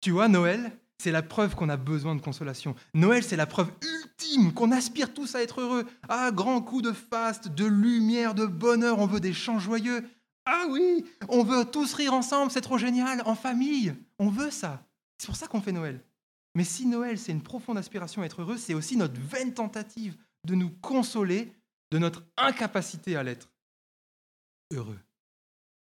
Tu 0.00 0.10
vois, 0.10 0.28
Noël, 0.28 0.78
c'est 0.98 1.10
la 1.10 1.22
preuve 1.22 1.54
qu'on 1.54 1.68
a 1.68 1.76
besoin 1.76 2.14
de 2.14 2.20
consolation. 2.20 2.74
Noël, 2.94 3.22
c'est 3.22 3.36
la 3.36 3.46
preuve 3.46 3.70
ultime 3.82 4.52
qu'on 4.52 4.72
aspire 4.72 5.12
tous 5.12 5.34
à 5.34 5.42
être 5.42 5.60
heureux. 5.60 5.84
Ah, 6.08 6.30
grand 6.32 6.62
coup 6.62 6.82
de 6.82 6.92
faste, 6.92 7.48
de 7.48 7.66
lumière, 7.66 8.34
de 8.34 8.46
bonheur, 8.46 8.98
on 8.98 9.06
veut 9.06 9.20
des 9.20 9.32
chants 9.32 9.58
joyeux. 9.58 10.04
Ah 10.46 10.66
oui, 10.70 11.04
on 11.28 11.42
veut 11.42 11.64
tous 11.64 11.94
rire 11.94 12.12
ensemble, 12.12 12.50
c'est 12.50 12.60
trop 12.60 12.78
génial, 12.78 13.22
en 13.26 13.34
famille. 13.34 13.94
On 14.18 14.28
veut 14.28 14.50
ça. 14.50 14.86
C'est 15.18 15.26
pour 15.26 15.36
ça 15.36 15.46
qu'on 15.46 15.60
fait 15.60 15.72
Noël. 15.72 16.00
Mais 16.54 16.64
si 16.64 16.86
Noël, 16.86 17.18
c'est 17.18 17.32
une 17.32 17.42
profonde 17.42 17.78
aspiration 17.78 18.22
à 18.22 18.26
être 18.26 18.42
heureux, 18.42 18.58
c'est 18.58 18.74
aussi 18.74 18.96
notre 18.96 19.20
vaine 19.20 19.54
tentative 19.54 20.16
de 20.46 20.54
nous 20.54 20.70
consoler 20.70 21.52
de 21.90 21.98
notre 21.98 22.24
incapacité 22.36 23.16
à 23.16 23.22
l'être 23.22 23.48
heureux. 24.72 24.98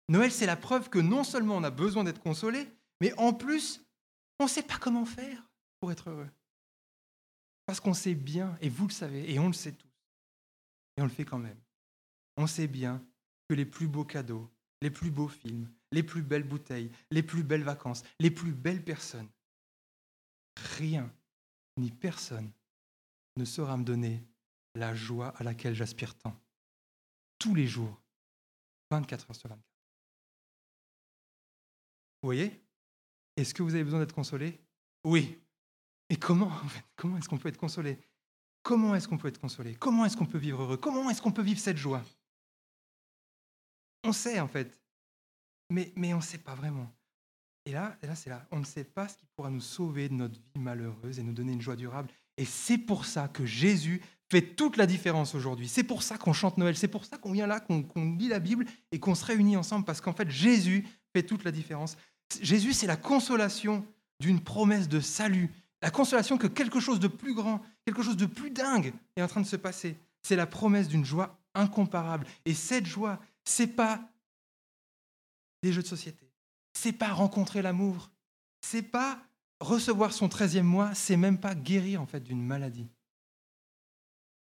Noël, 0.09 0.31
c'est 0.31 0.47
la 0.47 0.57
preuve 0.57 0.91
que 0.91 0.99
non 0.99 1.25
seulement 1.25 1.57
on 1.57 1.65
a 1.65 1.71
besoin 1.71 2.05
d'être 2.05 2.21
consolé, 2.21 2.69
mais 3.01 3.13
en 3.19 3.33
plus, 3.33 3.81
on 4.39 4.45
ne 4.45 4.49
sait 4.49 4.63
pas 4.63 4.79
comment 4.79 5.05
faire 5.05 5.43
pour 5.81 5.93
être 5.93 6.11
heureux. 6.11 6.31
Parce 7.67 7.81
qu'on 7.81 7.95
sait 7.95 8.15
bien, 8.15 8.57
et 8.61 8.69
vous 8.69 8.87
le 8.89 8.93
savez, 8.93 9.33
et 9.33 9.39
on 9.39 9.47
le 9.47 9.53
sait 9.53 9.73
tous, 9.73 9.89
et 10.97 11.01
on 11.03 11.05
le 11.05 11.11
fait 11.11 11.25
quand 11.25 11.39
même. 11.39 11.61
On 12.37 12.47
sait 12.47 12.67
bien 12.67 13.05
que 13.49 13.55
les 13.55 13.65
plus 13.65 13.87
beaux 13.87 14.05
cadeaux, 14.05 14.51
les 14.81 14.91
plus 14.91 15.11
beaux 15.11 15.29
films, 15.29 15.71
les 15.93 16.03
plus 16.03 16.23
belles 16.23 16.47
bouteilles, 16.47 16.91
les 17.11 17.23
plus 17.23 17.45
belles 17.45 17.63
vacances, 17.63 18.03
les 18.19 18.31
plus 18.31 18.53
belles 18.53 18.85
personnes, 18.85 19.29
rien 20.77 21.13
ni 21.77 21.91
personne 21.91 22.51
ne 23.37 23.45
saura 23.45 23.77
me 23.77 23.85
donner 23.85 24.23
la 24.75 24.95
joie 24.95 25.29
à 25.37 25.45
laquelle 25.45 25.75
j'aspire 25.75 26.17
tant. 26.17 26.37
Tous 27.39 27.55
les 27.55 27.67
jours, 27.67 28.01
24 28.91 29.31
heures 29.31 29.37
sur 29.37 29.49
24. 29.49 29.67
Vous 32.23 32.29
voyez? 32.29 32.62
Est-ce 33.37 33.55
que 33.55 33.63
vous 33.63 33.75
avez 33.75 33.85
besoin 33.85 34.01
d'être 34.01 34.15
consolé? 34.15 34.61
Oui. 35.05 35.39
Et 36.09 36.17
comment 36.17 36.53
Comment 36.97 37.19
est-ce 37.19 37.29
qu'on 37.29 37.39
peut 37.39 37.49
être 37.49 37.59
consolé? 37.59 37.99
Comment 38.63 38.95
est-ce 38.95 39.09
qu'on 39.09 39.19
peut 39.19 39.29
être 39.29 39.41
consolé? 39.41 39.75
Comment 39.75 40.05
est-ce 40.05 40.17
qu'on 40.17 40.27
peut 40.27 40.39
vivre 40.39 40.63
heureux? 40.63 40.77
Comment 40.77 41.11
est-ce 41.11 41.21
qu'on 41.21 41.33
peut 41.33 41.43
vivre 41.43 41.61
cette 41.61 41.77
joie? 41.77 42.03
On 44.05 44.13
sait 44.13 44.41
en 44.41 44.49
fait, 44.49 44.81
mais, 45.71 45.93
mais 45.97 46.13
on 46.13 46.19
ne 46.19 46.23
sait 46.23 46.39
pas 46.39 46.55
vraiment. 46.55 46.93
Et 47.65 47.73
là, 47.73 47.97
et 48.03 48.07
là 48.07 48.15
c'est 48.15 48.31
là. 48.31 48.47
On 48.51 48.59
ne 48.59 48.65
sait 48.65 48.85
pas 48.85 49.09
ce 49.09 49.17
qui 49.17 49.27
pourra 49.37 49.51
nous 49.51 49.61
sauver 49.61 50.09
de 50.09 50.15
notre 50.15 50.35
vie 50.35 50.61
malheureuse 50.61 51.19
et 51.19 51.23
nous 51.23 51.33
donner 51.33 51.53
une 51.53 51.61
joie 51.61 51.77
durable. 51.77 52.11
Et 52.37 52.45
c'est 52.45 52.79
pour 52.79 53.05
ça 53.05 53.29
que 53.29 53.47
Jésus 53.47 54.03
fait 54.31 54.55
toute 54.55 54.77
la 54.77 54.87
différence 54.87 55.35
aujourd'hui. 55.35 55.69
C'est 55.69 55.85
pour 55.85 56.03
ça 56.03 56.19
qu'on 56.19 56.33
chante 56.33 56.57
Noël. 56.57 56.77
C'est 56.77 56.89
pour 56.89 57.05
ça 57.05 57.19
qu'on 57.19 57.33
vient 57.33 57.47
là, 57.47 57.61
qu'on 57.61 57.85
lit 58.17 58.29
la 58.29 58.41
Bible 58.41 58.65
et 58.91 58.99
qu'on 58.99 59.15
se 59.15 59.25
réunit 59.25 59.57
ensemble. 59.57 59.85
Parce 59.85 60.01
qu'en 60.01 60.15
fait, 60.15 60.31
Jésus 60.31 60.87
fait 61.15 61.23
toute 61.23 61.45
la 61.45 61.53
différence. 61.53 61.97
Jésus, 62.41 62.73
c'est 62.73 62.87
la 62.87 62.97
consolation 62.97 63.87
d'une 64.21 64.41
promesse 64.41 64.89
de 64.89 65.01
salut, 65.01 65.51
la 65.83 65.91
consolation 65.91 66.39
que 66.39 66.47
quelque 66.47 66.81
chose 66.81 67.01
de 67.01 67.09
plus 67.09 67.35
grand, 67.35 67.61
quelque 67.85 68.03
chose 68.03 68.17
de 68.17 68.27
plus 68.27 68.51
dingue 68.51 68.95
est 69.17 69.23
en 69.23 69.29
train 69.29 69.41
de 69.41 69.47
se 69.47 69.57
passer. 69.57 69.97
C'est 70.23 70.37
la 70.37 70.47
promesse 70.47 70.89
d'une 70.89 71.05
joie 71.05 71.39
incomparable. 71.55 72.27
Et 72.45 72.55
cette 72.55 72.87
joie, 72.87 73.21
c'est 73.45 73.67
pas 73.67 74.09
des 75.63 75.73
jeux 75.73 75.83
de 75.83 75.89
société. 75.89 76.31
C'est 76.75 76.93
pas 76.93 77.13
rencontrer 77.13 77.63
l'amour. 77.63 78.11
C'est 78.61 78.83
pas 78.83 79.21
recevoir 79.61 80.13
son 80.13 80.29
13e 80.29 80.63
mois, 80.63 80.95
c'est 80.95 81.17
même 81.17 81.39
pas 81.39 81.55
guérir 81.55 82.01
en 82.01 82.07
fait 82.07 82.21
d'une 82.21 82.43
maladie. 82.43 82.89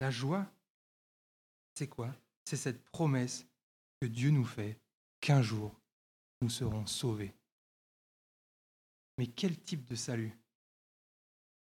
La 0.00 0.10
joie, 0.10 0.46
c'est 1.74 1.88
quoi? 1.88 2.14
C'est 2.44 2.56
cette 2.56 2.84
promesse 2.84 3.46
que 4.00 4.06
Dieu 4.06 4.30
nous 4.30 4.44
fait 4.44 4.78
qu'un 5.20 5.42
jour 5.42 5.74
nous 6.40 6.50
serons 6.50 6.86
sauvés. 6.86 7.32
Mais 9.18 9.26
quel 9.26 9.58
type 9.58 9.84
de 9.84 9.94
salut? 9.94 10.36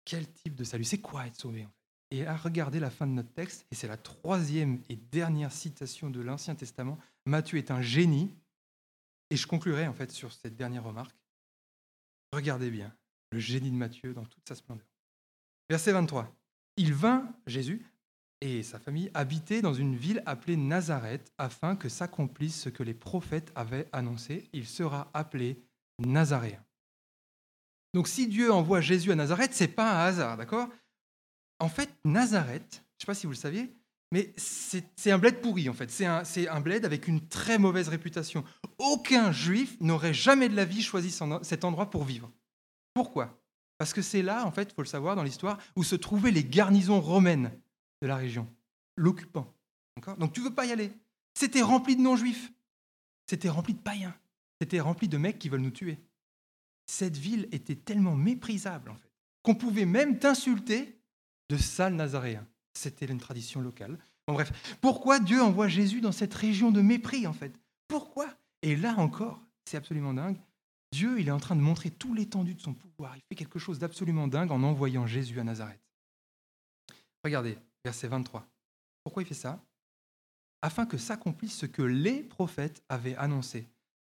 Quel 0.05 0.31
type 0.31 0.55
de 0.55 0.63
salut? 0.63 0.83
C'est 0.83 1.01
quoi 1.01 1.27
être 1.27 1.39
sauvé 1.39 1.67
Et 2.11 2.25
à 2.25 2.35
regarder 2.35 2.79
la 2.79 2.89
fin 2.89 3.07
de 3.07 3.13
notre 3.13 3.33
texte, 3.33 3.65
et 3.71 3.75
c'est 3.75 3.87
la 3.87 3.97
troisième 3.97 4.81
et 4.89 4.95
dernière 4.95 5.51
citation 5.51 6.09
de 6.09 6.21
l'Ancien 6.21 6.55
Testament, 6.55 6.97
Matthieu 7.25 7.57
est 7.57 7.71
un 7.71 7.81
génie, 7.81 8.35
et 9.29 9.37
je 9.37 9.47
conclurai 9.47 9.87
en 9.87 9.93
fait 9.93 10.11
sur 10.11 10.31
cette 10.31 10.55
dernière 10.55 10.83
remarque. 10.83 11.15
Regardez 12.33 12.69
bien 12.69 12.93
le 13.31 13.39
génie 13.39 13.71
de 13.71 13.75
Matthieu 13.75 14.13
dans 14.13 14.25
toute 14.25 14.47
sa 14.47 14.55
splendeur. 14.55 14.87
Verset 15.69 15.93
23. 15.93 16.33
Il 16.77 16.93
vint, 16.93 17.33
Jésus, 17.47 17.85
et 18.41 18.63
sa 18.63 18.79
famille 18.79 19.11
habiter 19.13 19.61
dans 19.61 19.73
une 19.73 19.95
ville 19.95 20.23
appelée 20.25 20.57
Nazareth 20.57 21.31
afin 21.37 21.75
que 21.75 21.89
s'accomplisse 21.89 22.59
ce 22.59 22.69
que 22.69 22.83
les 22.83 22.93
prophètes 22.93 23.51
avaient 23.55 23.87
annoncé. 23.91 24.49
Il 24.51 24.67
sera 24.67 25.09
appelé 25.13 25.63
Nazaréen. 25.99 26.63
Donc 27.93 28.07
si 28.07 28.27
Dieu 28.27 28.51
envoie 28.51 28.81
Jésus 28.81 29.11
à 29.11 29.15
Nazareth, 29.15 29.53
c'est 29.53 29.67
pas 29.67 29.91
un 29.91 30.05
hasard, 30.05 30.37
d'accord? 30.37 30.69
En 31.59 31.69
fait, 31.69 31.89
Nazareth, 32.05 32.71
je 32.71 32.77
ne 32.77 32.99
sais 32.99 33.05
pas 33.05 33.13
si 33.13 33.25
vous 33.25 33.33
le 33.33 33.37
saviez, 33.37 33.73
mais 34.11 34.33
c'est 34.37 35.11
un 35.11 35.17
bled 35.17 35.41
pourri 35.41 35.69
en 35.69 35.73
fait. 35.73 35.89
C'est 35.91 36.05
un, 36.05 36.23
un, 36.49 36.59
bled 36.61 36.85
avec 36.85 37.07
une 37.07 37.27
très 37.27 37.57
mauvaise 37.57 37.87
réputation. 37.87 38.43
Aucun 38.77 39.31
juif 39.31 39.77
n'aurait 39.79 40.13
jamais 40.13 40.49
de 40.49 40.55
la 40.55 40.65
vie 40.65 40.81
choisi 40.81 41.15
cet 41.43 41.63
endroit 41.63 41.89
pour 41.89 42.03
vivre. 42.03 42.31
Pourquoi? 42.93 43.41
Parce 43.77 43.93
que 43.93 44.01
c'est 44.01 44.21
là, 44.21 44.45
en 44.45 44.51
fait, 44.51 44.69
il 44.71 44.73
faut 44.75 44.81
le 44.81 44.87
savoir 44.87 45.15
dans 45.15 45.23
l'histoire, 45.23 45.57
où 45.75 45.83
se 45.83 45.95
trouvaient 45.95 46.31
les 46.31 46.43
garnisons 46.43 47.01
romaines 47.01 47.51
de 48.01 48.07
la 48.07 48.15
région, 48.15 48.47
l'occupant. 48.95 49.51
Donc 50.17 50.33
tu 50.33 50.41
veux 50.41 50.53
pas 50.53 50.65
y 50.65 50.71
aller. 50.71 50.91
C'était 51.33 51.61
rempli 51.61 51.95
de 51.95 52.01
non-juifs. 52.01 52.51
C'était 53.27 53.49
rempli 53.49 53.73
de 53.73 53.79
païens. 53.79 54.15
C'était 54.61 54.79
rempli 54.79 55.07
de 55.07 55.17
mecs 55.17 55.39
qui 55.39 55.49
veulent 55.49 55.61
nous 55.61 55.71
tuer 55.71 55.99
cette 56.91 57.15
ville 57.15 57.47
était 57.53 57.75
tellement 57.75 58.15
méprisable, 58.15 58.89
en 58.89 58.95
fait, 58.95 59.11
qu'on 59.43 59.55
pouvait 59.55 59.85
même 59.85 60.19
t'insulter 60.19 60.99
de 61.49 61.55
sale 61.55 61.95
nazaréen. 61.95 62.45
C'était 62.73 63.05
une 63.05 63.17
tradition 63.17 63.61
locale. 63.61 63.97
En 64.27 64.33
bref, 64.33 64.51
pourquoi 64.81 65.19
Dieu 65.19 65.41
envoie 65.41 65.69
Jésus 65.69 66.01
dans 66.01 66.11
cette 66.11 66.33
région 66.33 66.69
de 66.69 66.81
mépris, 66.81 67.25
en 67.27 67.33
fait? 67.33 67.53
Pourquoi? 67.87 68.27
Et 68.61 68.75
là 68.75 68.95
encore, 68.97 69.41
c'est 69.65 69.77
absolument 69.77 70.13
dingue, 70.13 70.37
Dieu, 70.91 71.21
il 71.21 71.29
est 71.29 71.31
en 71.31 71.39
train 71.39 71.55
de 71.55 71.61
montrer 71.61 71.91
tout 71.91 72.13
l'étendue 72.13 72.55
de 72.55 72.61
son 72.61 72.73
pouvoir. 72.73 73.15
Il 73.15 73.21
fait 73.29 73.35
quelque 73.35 73.59
chose 73.59 73.79
d'absolument 73.79 74.27
dingue 74.27 74.51
en 74.51 74.61
envoyant 74.61 75.07
Jésus 75.07 75.39
à 75.39 75.45
Nazareth. 75.45 75.79
Regardez, 77.23 77.57
verset 77.85 78.09
23. 78.09 78.45
Pourquoi 79.05 79.23
il 79.23 79.25
fait 79.25 79.33
ça? 79.33 79.63
Afin 80.61 80.85
que 80.85 80.97
s'accomplisse 80.97 81.55
ce 81.55 81.65
que 81.65 81.81
les 81.83 82.21
prophètes 82.21 82.83
avaient 82.89 83.15
annoncé. 83.15 83.69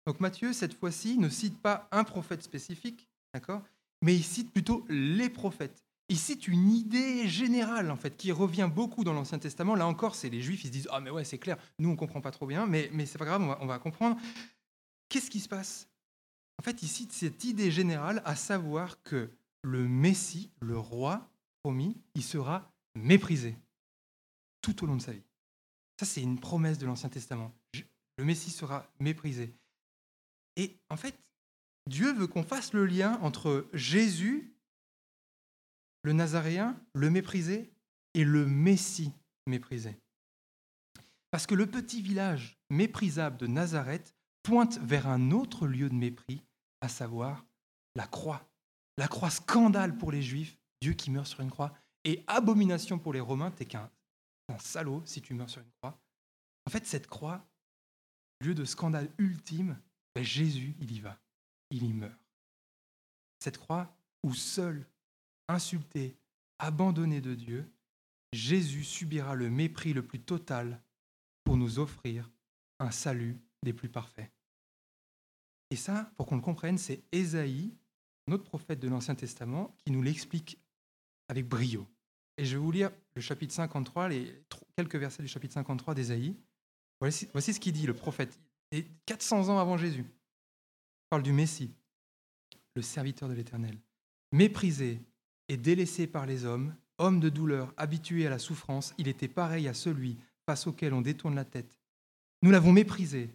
Donc 0.07 0.21
Matthieu, 0.21 0.53
cette 0.53 0.73
fois-ci, 0.73 1.17
ne 1.17 1.27
cite 1.27 1.61
pas 1.61 1.89
un 1.91 2.05
prophète 2.05 2.41
spécifique, 2.41 3.09
d'accord 3.33 3.61
Mais 4.01 4.15
il 4.15 4.23
cite 4.23 4.53
plutôt 4.53 4.85
les 4.87 5.29
prophètes. 5.29 5.83
Il 6.07 6.17
cite 6.17 6.47
une 6.47 6.71
idée 6.71 7.27
générale, 7.27 7.91
en 7.91 7.97
fait, 7.97 8.15
qui 8.15 8.31
revient 8.31 8.69
beaucoup 8.73 9.03
dans 9.03 9.11
l'Ancien 9.11 9.37
Testament. 9.37 9.75
Là 9.75 9.85
encore, 9.85 10.15
c'est 10.15 10.29
les 10.29 10.41
Juifs, 10.41 10.63
ils 10.63 10.67
se 10.67 10.71
disent 10.71 10.87
Ah, 10.93 11.01
mais 11.01 11.09
ouais, 11.09 11.25
c'est 11.25 11.37
clair, 11.37 11.57
nous, 11.77 11.89
on 11.89 11.97
comprend 11.97 12.21
pas 12.21 12.31
trop 12.31 12.47
bien, 12.47 12.65
mais, 12.65 12.89
mais 12.93 13.05
c'est 13.05 13.17
pas 13.17 13.25
grave, 13.25 13.41
on 13.41 13.47
va, 13.47 13.57
on 13.59 13.65
va 13.65 13.79
comprendre. 13.79 14.17
Qu'est-ce 15.09 15.29
qui 15.29 15.41
se 15.41 15.49
passe? 15.49 15.89
En 16.57 16.63
fait, 16.63 16.81
il 16.81 16.87
cite 16.87 17.11
cette 17.11 17.43
idée 17.43 17.69
générale, 17.69 18.21
à 18.23 18.37
savoir 18.37 19.03
que 19.03 19.29
le 19.61 19.89
Messie, 19.89 20.49
le 20.61 20.77
roi 20.77 21.29
promis, 21.63 21.97
il 22.15 22.23
sera 22.23 22.71
méprisé 22.95 23.57
tout 24.61 24.85
au 24.85 24.87
long 24.87 24.95
de 24.95 25.01
sa 25.01 25.11
vie. 25.11 25.25
Ça, 25.99 26.05
c'est 26.05 26.21
une 26.21 26.39
promesse 26.39 26.77
de 26.77 26.85
l'Ancien 26.85 27.09
Testament. 27.09 27.53
Le 28.17 28.23
Messie 28.23 28.51
sera 28.51 28.89
méprisé. 29.01 29.53
Et 30.57 30.77
en 30.89 30.97
fait, 30.97 31.15
Dieu 31.87 32.11
veut 32.11 32.27
qu'on 32.27 32.43
fasse 32.43 32.73
le 32.73 32.85
lien 32.85 33.17
entre 33.21 33.69
Jésus, 33.71 34.53
le 36.03 36.11
Nazaréen, 36.11 36.77
le 36.93 37.09
méprisé, 37.09 37.71
et 38.13 38.25
le 38.25 38.45
Messie 38.45 39.13
méprisé. 39.45 39.97
Parce 41.31 41.45
que 41.45 41.55
le 41.55 41.67
petit 41.67 42.01
village 42.01 42.57
méprisable 42.69 43.37
de 43.37 43.47
Nazareth 43.47 44.15
pointe 44.43 44.79
vers 44.79 45.07
un 45.07 45.31
autre 45.31 45.67
lieu 45.67 45.89
de 45.89 45.93
mépris, 45.93 46.41
à 46.81 46.89
savoir 46.89 47.45
la 47.95 48.07
croix. 48.07 48.49
La 48.97 49.07
croix 49.07 49.29
scandale 49.29 49.97
pour 49.97 50.11
les 50.11 50.23
Juifs, 50.23 50.57
Dieu 50.81 50.93
qui 50.93 51.11
meurt 51.11 51.27
sur 51.27 51.41
une 51.41 51.51
croix, 51.51 51.73
et 52.03 52.23
abomination 52.27 52.97
pour 52.97 53.13
les 53.13 53.19
Romains, 53.19 53.51
t'es 53.51 53.65
qu'un 53.65 53.91
salaud 54.59 55.03
si 55.05 55.21
tu 55.21 55.33
meurs 55.33 55.49
sur 55.49 55.61
une 55.61 55.71
croix. 55.81 55.99
En 56.65 56.71
fait, 56.71 56.85
cette 56.85 57.07
croix, 57.07 57.45
lieu 58.41 58.55
de 58.55 58.65
scandale 58.65 59.11
ultime, 59.17 59.79
ben 60.17 60.23
Jésus, 60.23 60.73
il 60.79 60.91
y 60.93 60.99
va, 60.99 61.15
il 61.69 61.83
y 61.83 61.93
meurt. 61.93 62.19
Cette 63.37 63.59
croix 63.59 63.95
où 64.23 64.33
seul, 64.33 64.87
insulté, 65.47 66.17
abandonné 66.57 67.21
de 67.21 67.35
Dieu, 67.35 67.71
Jésus 68.33 68.83
subira 68.83 69.35
le 69.35 69.51
mépris 69.51 69.93
le 69.93 70.01
plus 70.01 70.19
total 70.19 70.81
pour 71.43 71.55
nous 71.55 71.77
offrir 71.77 72.31
un 72.79 72.89
salut 72.89 73.37
des 73.61 73.73
plus 73.73 73.89
parfaits. 73.89 74.31
Et 75.69 75.75
ça, 75.75 76.11
pour 76.17 76.25
qu'on 76.25 76.37
le 76.37 76.41
comprenne, 76.41 76.79
c'est 76.79 77.03
Ésaïe, 77.11 77.77
notre 78.25 78.43
prophète 78.43 78.79
de 78.79 78.87
l'Ancien 78.87 79.13
Testament, 79.13 79.75
qui 79.85 79.91
nous 79.91 80.01
l'explique 80.01 80.59
avec 81.27 81.47
brio. 81.47 81.85
Et 82.37 82.45
je 82.45 82.57
vais 82.57 82.63
vous 82.63 82.71
lire 82.71 82.89
le 83.13 83.21
chapitre 83.21 83.53
53, 83.53 84.09
les 84.09 84.43
quelques 84.75 84.95
versets 84.95 85.21
du 85.21 85.29
chapitre 85.29 85.53
53 85.53 85.93
d'Ésaïe. 85.93 86.35
Voici, 87.01 87.29
voici 87.33 87.53
ce 87.53 87.59
qu'il 87.59 87.73
dit, 87.73 87.85
le 87.85 87.93
prophète, 87.93 88.39
400 89.05 89.49
ans 89.49 89.59
avant 89.59 89.77
Jésus. 89.77 90.05
Il 90.05 91.09
parle 91.09 91.23
du 91.23 91.33
Messie, 91.33 91.71
le 92.75 92.81
serviteur 92.81 93.29
de 93.29 93.33
l'Éternel. 93.33 93.77
Méprisé 94.31 95.01
et 95.47 95.57
délaissé 95.57 96.07
par 96.07 96.25
les 96.25 96.45
hommes, 96.45 96.75
homme 96.97 97.19
de 97.19 97.29
douleur, 97.29 97.73
habitué 97.77 98.27
à 98.27 98.29
la 98.29 98.39
souffrance, 98.39 98.93
il 98.97 99.07
était 99.07 99.27
pareil 99.27 99.67
à 99.67 99.73
celui 99.73 100.17
face 100.45 100.67
auquel 100.67 100.93
on 100.93 101.01
détourne 101.01 101.35
la 101.35 101.45
tête. 101.45 101.79
Nous 102.41 102.51
l'avons 102.51 102.73
méprisé, 102.73 103.29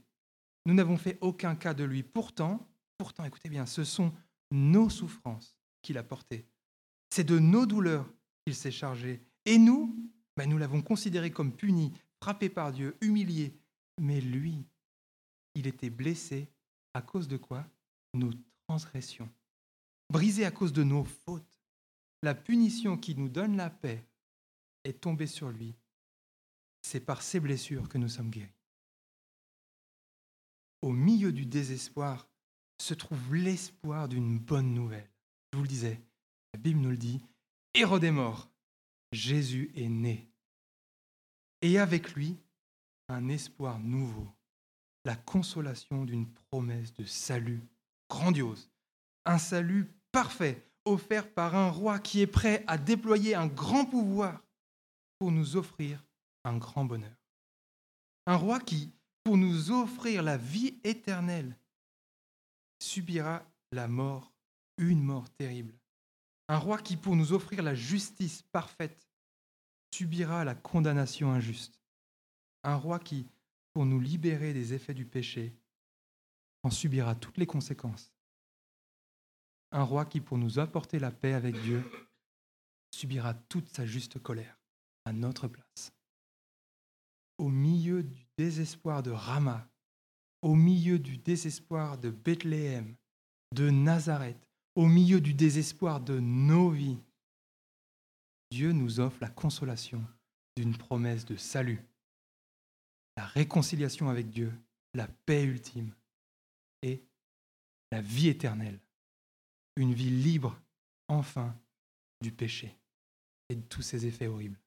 nous 0.66 0.74
n'avons 0.74 0.96
fait 0.96 1.18
aucun 1.20 1.54
cas 1.54 1.74
de 1.74 1.84
lui. 1.84 2.02
Pourtant, 2.02 2.68
pourtant, 2.98 3.24
écoutez 3.24 3.48
bien, 3.48 3.66
ce 3.66 3.84
sont 3.84 4.12
nos 4.50 4.90
souffrances 4.90 5.56
qu'il 5.80 5.98
a 5.98 6.02
portées. 6.02 6.46
C'est 7.10 7.24
de 7.24 7.38
nos 7.38 7.66
douleurs 7.66 8.08
qu'il 8.44 8.54
s'est 8.54 8.70
chargé. 8.70 9.20
Et 9.44 9.58
nous, 9.58 9.96
ben 10.36 10.48
nous 10.48 10.58
l'avons 10.58 10.82
considéré 10.82 11.30
comme 11.30 11.52
puni, 11.52 11.92
frappé 12.22 12.48
par 12.48 12.72
Dieu, 12.72 12.96
humilié. 13.00 13.54
Mais 14.00 14.20
lui, 14.20 14.64
il 15.54 15.66
était 15.66 15.90
blessé 15.90 16.48
à 16.94 17.02
cause 17.02 17.28
de 17.28 17.36
quoi? 17.36 17.66
Nos 18.14 18.32
transgressions. 18.66 19.30
Brisé 20.10 20.44
à 20.44 20.50
cause 20.50 20.72
de 20.72 20.84
nos 20.84 21.04
fautes. 21.04 21.60
La 22.22 22.34
punition 22.34 22.96
qui 22.96 23.14
nous 23.14 23.28
donne 23.28 23.56
la 23.56 23.70
paix 23.70 24.06
est 24.84 25.00
tombée 25.00 25.26
sur 25.26 25.50
lui. 25.50 25.74
C'est 26.82 27.00
par 27.00 27.22
ses 27.22 27.40
blessures 27.40 27.88
que 27.88 27.98
nous 27.98 28.08
sommes 28.08 28.30
guéris. 28.30 28.50
Au 30.82 30.92
milieu 30.92 31.32
du 31.32 31.46
désespoir 31.46 32.28
se 32.80 32.94
trouve 32.94 33.34
l'espoir 33.34 34.08
d'une 34.08 34.38
bonne 34.38 34.74
nouvelle. 34.74 35.08
Je 35.52 35.58
vous 35.58 35.62
le 35.62 35.68
disais, 35.68 36.00
la 36.52 36.58
Bible 36.58 36.80
nous 36.80 36.90
le 36.90 36.96
dit, 36.96 37.20
Hérode 37.74 38.04
est 38.04 38.10
mort, 38.10 38.50
Jésus 39.12 39.70
est 39.76 39.88
né. 39.88 40.28
Et 41.60 41.78
avec 41.78 42.14
lui, 42.14 42.36
un 43.08 43.28
espoir 43.28 43.78
nouveau, 43.78 44.28
la 45.04 45.16
consolation 45.16 46.04
d'une 46.04 46.30
promesse 46.50 46.94
de 46.94 47.04
salut 47.04 47.62
grandiose, 48.08 48.70
un 49.24 49.38
salut 49.38 49.90
parfait 50.12 50.66
offert 50.84 51.32
par 51.32 51.54
un 51.54 51.70
roi 51.70 51.98
qui 51.98 52.20
est 52.20 52.26
prêt 52.26 52.64
à 52.66 52.78
déployer 52.78 53.34
un 53.34 53.46
grand 53.46 53.84
pouvoir 53.84 54.42
pour 55.18 55.30
nous 55.30 55.56
offrir 55.56 56.04
un 56.44 56.56
grand 56.56 56.84
bonheur. 56.84 57.16
Un 58.26 58.36
roi 58.36 58.60
qui, 58.60 58.92
pour 59.24 59.36
nous 59.36 59.70
offrir 59.70 60.22
la 60.22 60.36
vie 60.36 60.78
éternelle, 60.84 61.56
subira 62.80 63.44
la 63.72 63.88
mort, 63.88 64.32
une 64.78 65.02
mort 65.02 65.28
terrible, 65.30 65.74
un 66.48 66.58
roi 66.58 66.78
qui, 66.78 66.96
pour 66.96 67.16
nous 67.16 67.32
offrir 67.32 67.62
la 67.62 67.74
justice 67.74 68.42
parfaite, 68.52 69.08
subira 69.94 70.44
la 70.44 70.54
condamnation 70.54 71.32
injuste. 71.32 71.80
Un 72.64 72.76
roi 72.76 72.98
qui, 72.98 73.26
pour 73.72 73.86
nous 73.86 74.00
libérer 74.00 74.52
des 74.52 74.74
effets 74.74 74.94
du 74.94 75.04
péché, 75.04 75.54
en 76.62 76.70
subira 76.70 77.14
toutes 77.14 77.38
les 77.38 77.46
conséquences. 77.46 78.12
Un 79.72 79.82
roi 79.82 80.04
qui, 80.04 80.20
pour 80.20 80.38
nous 80.38 80.58
apporter 80.58 80.98
la 80.98 81.10
paix 81.10 81.32
avec 81.32 81.60
Dieu, 81.62 81.82
subira 82.94 83.34
toute 83.34 83.68
sa 83.68 83.86
juste 83.86 84.18
colère 84.18 84.58
à 85.04 85.12
notre 85.12 85.48
place. 85.48 85.92
Au 87.38 87.48
milieu 87.48 88.02
du 88.02 88.26
désespoir 88.36 89.02
de 89.02 89.10
Rama, 89.10 89.68
au 90.42 90.54
milieu 90.54 90.98
du 90.98 91.16
désespoir 91.16 91.98
de 91.98 92.10
Bethléem, 92.10 92.94
de 93.54 93.70
Nazareth, 93.70 94.46
au 94.74 94.86
milieu 94.86 95.20
du 95.20 95.34
désespoir 95.34 96.00
de 96.00 96.20
nos 96.20 96.70
vies, 96.70 96.98
Dieu 98.50 98.72
nous 98.72 99.00
offre 99.00 99.18
la 99.20 99.30
consolation 99.30 100.04
d'une 100.56 100.76
promesse 100.76 101.24
de 101.24 101.36
salut, 101.36 101.80
la 103.16 103.26
réconciliation 103.26 104.08
avec 104.08 104.30
Dieu, 104.30 104.52
la 104.94 105.08
paix 105.08 105.44
ultime 105.44 105.94
et 106.82 107.02
la 107.90 108.00
vie 108.00 108.28
éternelle, 108.28 108.80
une 109.76 109.94
vie 109.94 110.10
libre 110.10 110.58
enfin 111.08 111.54
du 112.20 112.32
péché 112.32 112.76
et 113.48 113.56
de 113.56 113.62
tous 113.62 113.82
ses 113.82 114.06
effets 114.06 114.26
horribles. 114.26 114.58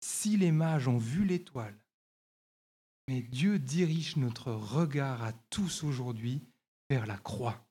Si 0.00 0.36
les 0.36 0.52
mages 0.52 0.88
ont 0.88 0.98
vu 0.98 1.24
l'étoile, 1.24 1.76
mais 3.08 3.22
Dieu 3.22 3.58
dirige 3.58 4.16
notre 4.16 4.52
regard 4.52 5.22
à 5.22 5.32
tous 5.50 5.82
aujourd'hui 5.82 6.42
vers 6.88 7.06
la 7.06 7.18
croix 7.18 7.64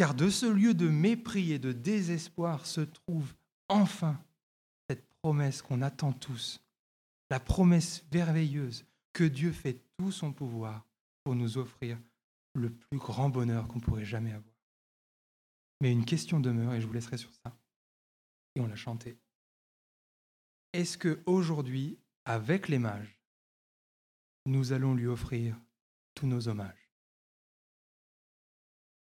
car 0.00 0.14
de 0.14 0.30
ce 0.30 0.46
lieu 0.46 0.74
de 0.74 0.88
mépris 0.88 1.52
et 1.52 1.58
de 1.58 1.72
désespoir 1.72 2.66
se 2.66 2.80
trouve 2.80 3.34
enfin 3.68 4.18
cette 4.88 5.04
promesse 5.20 5.62
qu'on 5.62 5.82
attend 5.82 6.12
tous, 6.12 6.60
la 7.30 7.40
promesse 7.40 8.04
merveilleuse 8.12 8.84
que 9.12 9.24
Dieu 9.24 9.52
fait 9.52 9.80
tout 9.96 10.12
son 10.12 10.32
pouvoir 10.32 10.86
pour 11.24 11.34
nous 11.34 11.58
offrir 11.58 11.98
le 12.54 12.70
plus 12.70 12.98
grand 12.98 13.30
bonheur 13.30 13.68
qu'on 13.68 13.80
pourrait 13.80 14.04
jamais 14.04 14.32
avoir. 14.32 14.54
Mais 15.80 15.92
une 15.92 16.04
question 16.04 16.40
demeure, 16.40 16.74
et 16.74 16.80
je 16.80 16.86
vous 16.86 16.92
laisserai 16.92 17.16
sur 17.16 17.32
ça, 17.32 17.56
et 18.54 18.60
on 18.60 18.66
l'a 18.66 18.76
chanté. 18.76 19.16
Est-ce 20.72 20.98
que 20.98 21.22
aujourd'hui, 21.26 21.98
avec 22.24 22.68
les 22.68 22.78
mages, 22.78 23.18
nous 24.46 24.72
allons 24.72 24.94
lui 24.94 25.06
offrir 25.06 25.56
tous 26.14 26.26
nos 26.26 26.48
hommages? 26.48 26.79